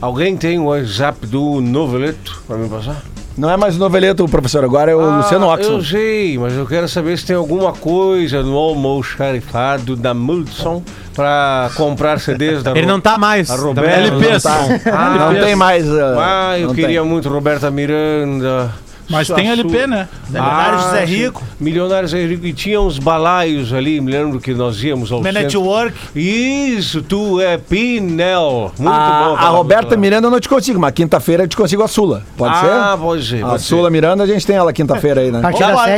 [0.00, 3.02] Alguém tem o WhatsApp do Noveleto pra me passar?
[3.38, 5.84] Não é mais o noveleto, professor, agora é o Luciano Eu Oxman.
[5.84, 10.82] sei, mas eu quero saber se tem alguma coisa no almoxarifado da Multissom
[11.14, 13.48] pra comprar CDs da Ele não tá mais.
[13.48, 13.90] A Tá Roberta.
[14.10, 14.24] vendo?
[14.24, 14.44] LPs.
[14.46, 15.88] Ah, não tem mais.
[15.88, 17.08] ah, Ah, eu não queria tem.
[17.08, 18.74] muito Roberta Miranda.
[19.10, 20.06] Mas tem LP, né?
[20.28, 21.12] Milionário José sim.
[21.14, 21.42] Rico.
[21.58, 22.44] Milionário José Rico.
[22.46, 25.62] E tinha uns balaios ali, me lembro que nós íamos ao Man at centro.
[25.62, 25.94] Work.
[26.14, 28.70] Isso, tu é Pinel.
[28.78, 29.36] Muito A, bom.
[29.36, 32.22] a Roberta Miranda eu não te consigo, mas quinta-feira eu te consigo a Sula.
[32.36, 33.02] Pode Ah, ser?
[33.02, 33.44] pode ser.
[33.44, 35.40] A Sula Miranda a gente tem ela quinta-feira aí, né?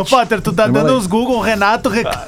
[0.00, 2.26] Ô, Potter, tu tá Vamos dando os Google, o Renato reclama.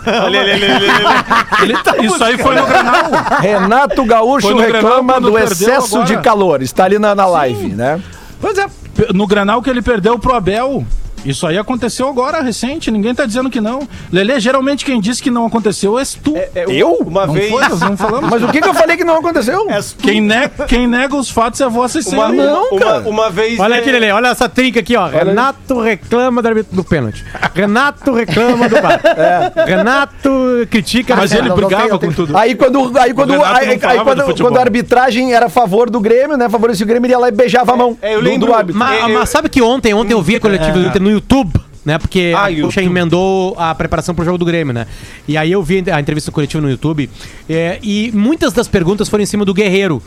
[1.63, 3.03] Ele- isso aí foi no Grenal.
[3.41, 6.17] Renato Gaúcho reclama do excesso agora.
[6.17, 6.63] de calor.
[6.63, 8.01] Está ali na, na live, né?
[8.41, 8.67] Pois é.
[9.15, 10.87] No Grenal que ele perdeu pro Abel.
[11.25, 12.91] Isso aí aconteceu agora, recente.
[12.91, 13.87] Ninguém tá dizendo que não.
[14.11, 16.35] Lele, geralmente quem disse que não aconteceu és tu.
[16.69, 16.95] Eu?
[17.07, 17.51] Uma não vez.
[17.51, 17.69] foi?
[17.69, 18.31] Não falamos.
[18.31, 19.67] Mas o que, que eu falei que não aconteceu?
[20.01, 22.45] Quem, ne- quem nega os fatos é a vossa Uma, senhoria.
[22.45, 23.09] Não, uma, cara.
[23.09, 23.59] uma vez.
[23.59, 25.07] Olha é, aqui, Lele, olha essa trinca aqui, ó.
[25.07, 27.25] Renato reclama do, do pênalti.
[27.55, 29.01] Renato reclama do bar.
[29.67, 30.31] Renato
[30.71, 31.15] critica.
[31.17, 32.15] Mas ele não, não brigava tem, não com tem.
[32.15, 32.37] tudo.
[32.37, 36.37] Aí quando, aí quando, aí, aí quando, quando a arbitragem era a favor do Grêmio,
[36.37, 36.49] né?
[36.49, 38.55] Favorecia o Grêmio, ele ia lá e beijava a mão é, eu do, lembro- do
[38.55, 38.79] árbitro.
[38.79, 41.53] Mas, Eu- mas sabe que ontem, ontem eu vi a coletiva do Inter no YouTube,
[41.85, 41.99] né?
[41.99, 42.87] Porque Ah, a Puxa YouTube.
[42.87, 44.87] emendou a preparação pro jogo do Grêmio, né?
[45.29, 47.09] E aí eu vi a entrevista coletiva no YouTube
[47.49, 50.03] é, e muitas das perguntas foram em cima do Guerreiro.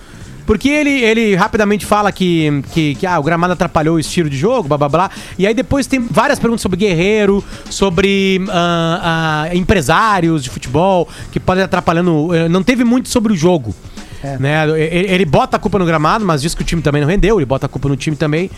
[0.46, 4.38] Porque ele, ele rapidamente fala que, que, que, ah, o gramado atrapalhou o estilo de
[4.38, 5.10] jogo, blá blá blá.
[5.40, 11.40] E aí depois tem várias perguntas sobre Guerreiro, sobre ah, ah, empresários de futebol, que
[11.40, 12.32] podem atrapalhando.
[12.36, 13.74] eh, Não teve muito sobre o jogo.
[14.40, 14.64] Né?
[14.80, 17.38] Ele, ele bota a culpa no gramado, mas diz que o time também não rendeu,
[17.38, 18.50] ele bota a culpa no time também.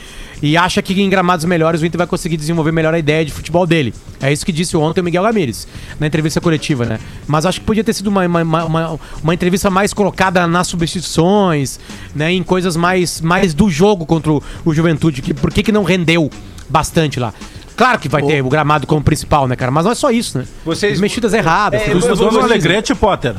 [0.41, 3.32] E acha que em gramados melhores o Inter vai conseguir desenvolver melhor a ideia de
[3.32, 3.93] futebol dele.
[4.22, 5.68] É isso que disse ontem o Miguel Ramírez,
[5.99, 6.99] na entrevista coletiva, né?
[7.28, 11.80] Mas acho que podia ter sido uma, uma, uma, uma- entrevista mais colocada nas substituições,
[12.15, 12.32] né?
[12.32, 15.22] Em coisas mais, mais do jogo contra o, o Juventude.
[15.22, 16.30] Que, por que, que não rendeu
[16.70, 17.34] bastante lá?
[17.76, 19.72] Claro que vai ter o gramado como principal, né, cara?
[19.72, 20.45] Mas não é só isso, né?
[20.65, 21.82] Vocês- As mexidas erradas.
[21.82, 23.36] É, eu- no eu- Alegrete, Potter?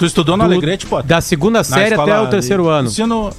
[0.00, 1.06] Tu estudou no Do- Alegrete, Potter?
[1.06, 2.88] Da segunda série até o terceiro ano.
[2.88, 3.30] Ensino...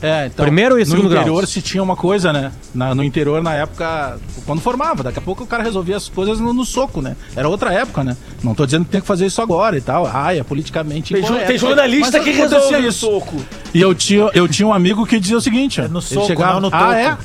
[0.00, 1.50] É, então, Primeiro e segundo No interior graus.
[1.50, 2.52] se tinha uma coisa, né?
[2.72, 6.38] Na- no interior, na época, quando formava, daqui a pouco o cara resolvia as coisas
[6.38, 7.16] no, no soco, né?
[7.34, 8.16] Era outra época, né?
[8.40, 10.06] Não tô dizendo que tem que fazer isso agora e tal.
[10.06, 11.46] Ai, é politicamente Tem, incorreto.
[11.48, 13.00] tem jornalista Mas que resolve no isso.
[13.10, 13.36] soco.
[13.74, 16.32] E eu tinha, eu tinha um amigo que dizia o seguinte: É no ele soco,
[16.40, 17.18] não no ah, toco." é?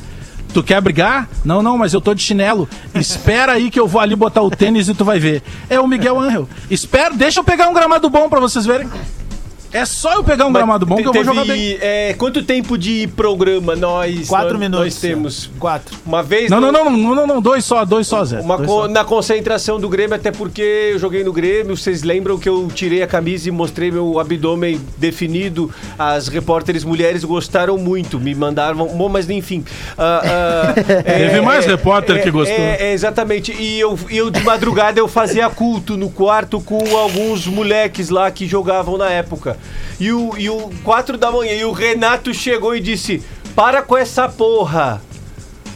[0.54, 1.28] Tu quer brigar?
[1.43, 2.70] Não, não, mas eu tô de chinelo.
[2.93, 5.41] Espera aí que eu vou ali botar o tênis e tu vai ver.
[5.68, 6.47] É o Miguel Angel.
[6.70, 8.88] Espera, deixa eu pegar um gramado bom pra vocês verem.
[9.74, 11.78] É só eu pegar um gramado bom que eu vou jogar bem.
[11.82, 14.86] é, quanto tempo de programa nós, Quatro nós, minutos.
[14.86, 15.49] nós temos?
[15.59, 15.97] Quatro.
[16.05, 16.49] Uma vez.
[16.49, 18.39] Não, no- não, não, não, não, não, dois só, dois só, Zé.
[18.39, 18.88] Uma Dois co- só.
[18.88, 20.61] na concentração do Grêmio, até porque
[20.93, 24.80] eu joguei no Grêmio, vocês lembram que eu tirei a camisa e mostrei meu abdômen
[24.97, 25.71] definido.
[25.97, 29.65] As repórteres mulheres gostaram muito, me mandaram, bom, mas enfim.
[29.97, 32.55] ah, ah, é, Teve mais repórter é, que gostou.
[32.55, 33.51] É, é, exatamente.
[33.51, 38.30] E eu, e eu de madrugada eu fazia culto no quarto com alguns moleques lá
[38.30, 39.57] que jogavam na época.
[39.99, 43.24] E o, e o 4 da manhã, e o Renato chegou e disse:
[43.55, 45.01] para com essa porra.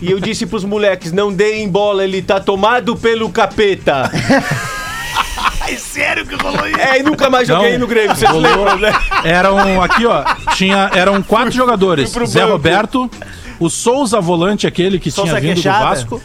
[0.01, 4.11] E eu disse pros moleques, não deem bola, ele tá tomado pelo capeta.
[5.61, 6.79] Ai, sério que rolou isso?
[6.79, 7.79] É, e nunca mais joguei Não.
[7.79, 8.63] no Grêmio, vocês Rolou.
[8.63, 8.93] lembram, né?
[9.25, 10.23] Eram aqui, ó.
[10.53, 12.51] Tinha, eram quatro jogadores: Zé banco.
[12.53, 13.11] Roberto,
[13.59, 15.79] o Souza volante, aquele que Souza tinha vindo Queixada.
[15.79, 16.21] do Vasco,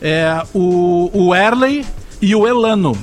[0.00, 1.84] é, o, o Erley
[2.20, 2.96] e o Elano.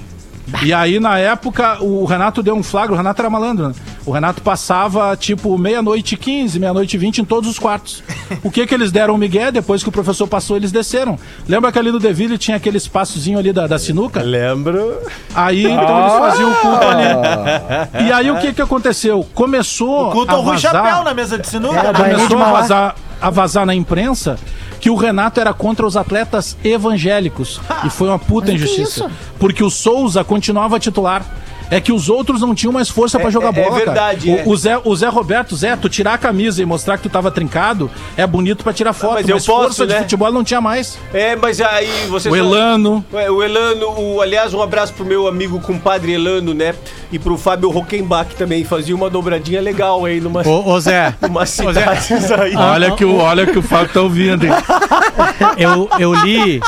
[0.61, 3.75] E aí, na época, o Renato deu um flagra, o Renato era malandro, né?
[4.05, 8.03] O Renato passava, tipo, meia-noite e 15, meia-noite e 20 em todos os quartos.
[8.43, 9.51] O que que eles deram o Miguel?
[9.51, 11.17] Depois que o professor passou, eles desceram.
[11.47, 14.21] Lembra que ali no Deville tinha aquele espaçozinho ali da, da sinuca?
[14.21, 14.97] Lembro.
[15.33, 18.07] Aí, então, eles faziam o culto ali.
[18.07, 19.25] E aí, o que que aconteceu?
[19.33, 20.71] Começou Culto a ao Rui vazar...
[20.73, 21.79] Chapéu na mesa de sinuca.
[21.79, 21.93] É, né?
[21.93, 24.37] Começou a vazar, a vazar na imprensa
[24.83, 27.61] que o Renato era contra os atletas evangélicos.
[27.85, 29.09] E foi uma puta o é injustiça.
[29.39, 31.25] Porque o Souza continuava titular.
[31.69, 33.79] É que os outros não tinham mais força pra jogar é- é bola.
[33.79, 33.85] cara.
[33.85, 34.43] verdade, O, é.
[34.45, 37.31] o Zé, o Zé Roberto, Zé, tu tirar a camisa e mostrar que tu tava
[37.31, 39.13] trincado é bonito pra tirar foto.
[39.15, 39.99] mas mas eu posso, força de né?
[40.01, 40.97] futebol não tinha mais.
[41.13, 43.03] É, mas aí você O Elano.
[43.13, 46.75] É, o Elano, o, aliás, um abraço pro meu amigo compadre Elano, né?
[47.11, 51.45] E pro Fábio Rockenbach também, fazia uma dobradinha legal aí numa, Ô, ô Zé, numa
[51.45, 52.55] cidades aí.
[52.55, 54.51] Olha que, o, olha que o Fábio tá ouvindo, hein?
[55.57, 56.59] eu, eu li.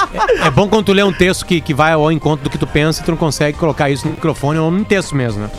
[0.42, 2.58] É, é bom quando tu lê um texto que, que vai ao encontro do que
[2.58, 5.52] tu pensa e tu não consegue colocar isso no microfone ou texto mesmo, né?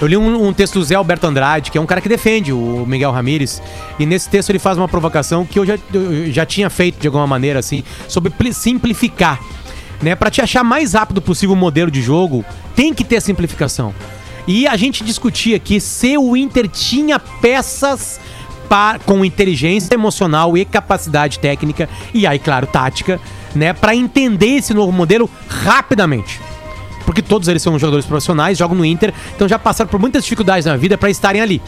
[0.00, 2.52] Eu li um, um texto do Zé Alberto Andrade, que é um cara que defende
[2.52, 3.62] o Miguel Ramírez,
[3.98, 7.06] e nesse texto ele faz uma provocação que eu já, eu já tinha feito de
[7.06, 9.40] alguma maneira, assim, sobre pli- simplificar.
[10.02, 13.94] Né, para te achar mais rápido possível o modelo de jogo, tem que ter simplificação.
[14.48, 18.18] E a gente discutia aqui se o Inter tinha peças
[19.04, 23.20] com inteligência emocional e capacidade técnica e aí, claro, tática,
[23.54, 26.40] né, para entender esse novo modelo rapidamente.
[27.12, 30.64] Porque todos eles são jogadores profissionais, jogam no Inter, então já passaram por muitas dificuldades
[30.64, 31.60] na vida para estarem ali.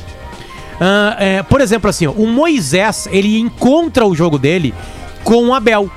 [0.80, 4.72] Ah, é, por exemplo, assim, ó, o Moisés, ele encontra o jogo dele
[5.22, 5.90] com o Abel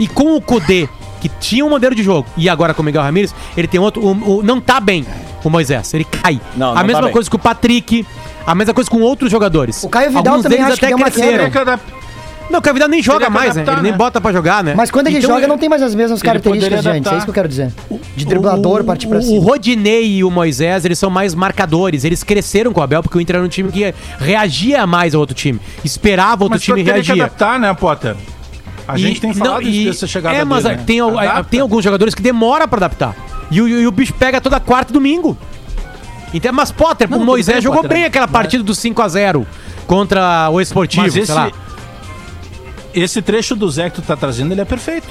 [0.00, 0.88] e com o Kudê,
[1.20, 4.02] que tinha um modelo de jogo, e agora com o Miguel Ramírez, ele tem outro.
[4.04, 5.04] o- o- não tá bem
[5.44, 6.40] o Moisés, ele cai.
[6.56, 7.12] Não, a não mesma tá bem.
[7.12, 8.06] coisa com o Patrick,
[8.46, 9.84] a mesma coisa com outros jogadores.
[9.84, 11.44] O Caio Vidal Alguns também deles acho que até uma cresceram.
[12.48, 13.62] Que Não, o Caio Vidal nem joga que mais, né?
[13.66, 13.98] Ele nem né?
[13.98, 14.74] bota pra jogar, né?
[14.74, 17.12] Mas quando ele Então, joga, não tem mais as mesmas características de antes.
[17.12, 17.72] É isso que eu quero dizer.
[18.16, 19.44] De driblador, o, partir pra o- O cima.
[19.44, 22.04] Rodinei e o Moisés, eles são mais marcadores.
[22.04, 25.20] Eles cresceram com o Abel porque o Inter era um time que reagia mais ao
[25.20, 25.60] outro time.
[25.84, 27.22] Esperava outro Mas time teria que reagir.
[27.22, 28.16] adaptar, né, Potter?
[28.88, 30.82] A E- gente tem não, falado e- isso dessa chegada É, mas dele, né?
[30.86, 31.44] tem, Adapta.
[31.44, 33.14] tem alguns jogadores que demoram pra adaptar.
[33.50, 35.36] E o, e o bicho pega toda quarta e domingo.
[36.32, 39.46] Então, mas Potter, Não, o Moisés bem, jogou Potter, bem aquela mas- partida do 5x0
[39.86, 41.50] contra o Esportivo, Mas esse, sei lá.
[43.00, 45.08] Esse trecho do Zé que tu tá trazendo, ele é perfeito.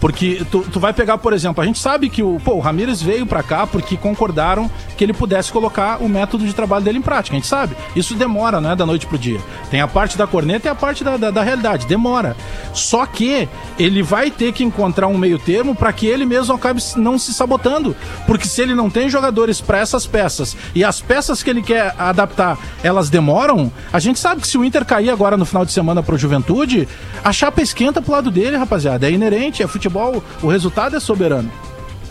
[0.00, 3.00] Porque tu, tu vai pegar, por exemplo, a gente sabe que o, pô, o Ramires
[3.00, 7.02] veio pra cá porque concordaram que ele pudesse colocar o método de trabalho dele em
[7.02, 7.36] prática.
[7.36, 7.76] A gente sabe.
[7.96, 9.40] Isso demora, não é da noite pro dia.
[9.70, 11.86] Tem a parte da corneta e a parte da, da, da realidade.
[11.86, 12.36] Demora.
[12.72, 16.82] Só que ele vai ter que encontrar um meio termo pra que ele mesmo acabe
[16.96, 17.96] não se sabotando.
[18.26, 21.94] Porque se ele não tem jogadores pra essas peças e as peças que ele quer
[21.98, 25.72] adaptar, elas demoram, a gente sabe que se o Inter cair agora no final de
[25.72, 26.88] semana pro Juventude,
[27.24, 29.08] a chapa esquenta pro lado dele, rapaziada.
[29.08, 31.50] É inerente, é futebol, o resultado é soberano.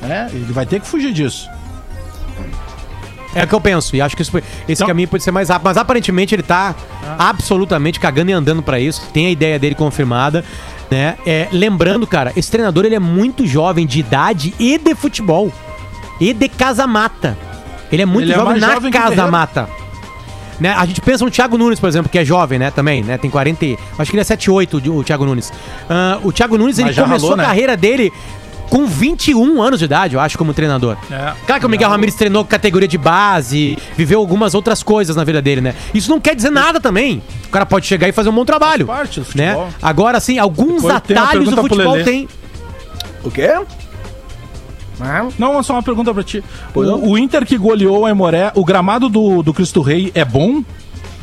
[0.01, 1.47] É, ele vai ter que fugir disso.
[3.35, 3.95] É o que eu penso.
[3.95, 5.65] E acho que isso esse Então- caminho pode ser mais rápido.
[5.65, 6.75] Mas aparentemente ele tá
[7.17, 9.01] absolutamente cagando e andando pra isso.
[9.11, 10.43] Tem a ideia dele confirmada.
[10.91, 11.15] Né?
[11.25, 15.51] É, lembrando, cara, esse treinador ele é muito jovem de idade e de futebol.
[16.19, 17.35] E de casa-mata.
[17.91, 19.15] Ele é muito Ele é jovem mais na jovem Guerreiro.
[19.15, 19.69] casa-mata.
[20.63, 20.73] Né?
[20.77, 22.71] A gente pensa no Thiago Nunes, por exemplo, que é jovem, né?
[22.71, 23.17] Também, né?
[23.17, 23.65] Tem 40.
[23.65, 25.51] e- Acho que ele é 7,8, o o Thiago Nunes.
[25.89, 27.43] Ah, o Thiago Nunes, ele começou ralou, né?
[27.43, 28.13] a carreira dele
[28.69, 30.95] com 21 anos de idade, eu acho, como treinador.
[31.11, 31.33] É.
[31.45, 35.41] Claro que o Miguel Ramírez treinou categoria de base, viveu algumas outras coisas na vida
[35.41, 35.75] dele, né?
[35.93, 37.21] Isso não quer dizer nada também.
[37.45, 38.85] O cara pode chegar e fazer um bom trabalho.
[38.85, 39.49] Faz parte do né?
[39.51, 39.69] futebol.
[39.81, 42.29] Agora, assim, alguns Depois atalhos do futebol tem.
[43.21, 43.53] O quê?
[45.37, 46.43] Não, só uma pergunta pra ti.
[46.73, 50.63] O, o Inter que goleou a Emoré, o gramado do, do Cristo Rei é bom?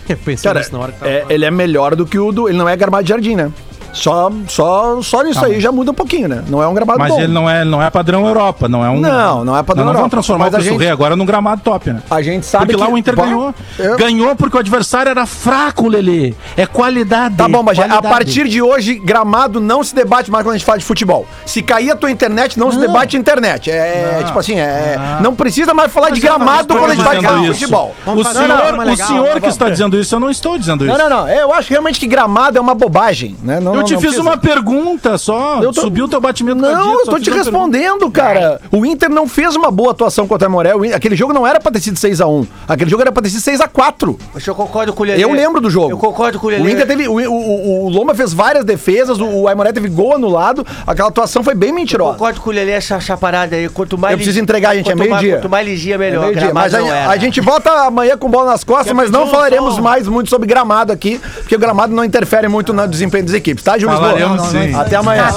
[0.09, 2.49] Eu pensei Cara, na hora que tava é, ele é melhor do que o do.
[2.49, 3.53] Ele não é gramado de jardim, né?
[3.93, 6.45] Só, só, só nisso aí já muda um pouquinho, né?
[6.49, 7.19] Não é um gramado Mas bom.
[7.21, 9.01] ele não é, não é padrão Europa, não é um.
[9.01, 9.99] Não, não é padrão não Europa.
[10.03, 12.03] vamos transformar Mas o a Cristo gente- Rei agora num gramado top, né?
[12.11, 13.55] A gente sabe Porque lá que- o Inter Bah, ganhou.
[13.79, 16.35] eu- Ganhou porque o adversário era fraco, Lelê.
[16.57, 17.35] É qualidade.
[17.37, 20.67] Tá bom, mas a partir de hoje, gramado não se debate mais quando a gente
[20.67, 21.27] fala de futebol.
[21.45, 23.71] Se cair a tua internet, não, se debate internet.
[23.71, 24.97] É tipo assim, é.
[25.21, 27.95] Não precisa mais falar de não gramado quando a gente vai falar de futebol.
[28.07, 30.97] Vamos O senhor, o legal, senhor que está dizendo isso, eu não estou dizendo isso.
[30.97, 31.29] Não, não, não.
[31.29, 33.59] Eu acho realmente que gramado é uma bobagem, né?
[33.61, 35.61] Não, Eu Eu te fiz uma pergunta só.
[35.63, 37.45] Eu tô- Subiu o teu batimento Não, cardíaco, eu tô te pergunta.
[37.45, 38.61] respondendo, cara.
[38.71, 40.49] O Inter não fez uma boa atuação contra.
[40.77, 42.47] O In- Aquele jogo não era pra ter sido 6x1.
[42.69, 44.19] Aquele jogo era pra ter sido 6x4.
[44.35, 45.23] Mas eu concordo com o Lelê.
[45.23, 45.91] Eu lembro do jogo.
[45.91, 46.63] Eu concordo com o Lelê.
[46.63, 47.09] O Inter teve.
[47.09, 50.67] O, o, o- Loma fez várias defesas, o, o Aimoré teve gol anulado.
[50.87, 52.13] Aquela atuação foi bem Eu mentirosa.
[52.13, 53.69] concordo com o Lelê essa, essa parada aí.
[53.69, 54.13] Quanto mais.
[54.13, 55.37] Eu preciso entregar, gente, é quanto mais- meio-dia.
[55.39, 56.21] Quanto mais ligia, É melhor.
[56.23, 56.43] meio-dia.
[56.47, 59.79] Gramado Mas a, não a gente volta amanhã com bola nas costas, mas não falaremos
[59.79, 63.63] mais muito sobre gramado aqui, porque o gramado não interfere muito no desempenho das equipes,
[63.63, 64.39] tá, Gil Lisboa?
[64.39, 64.75] Sim.
[64.75, 65.29] Até amanhã.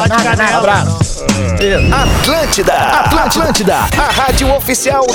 [0.57, 1.23] Abraço.
[1.93, 5.05] Atlântida, Atlântida, a rádio oficial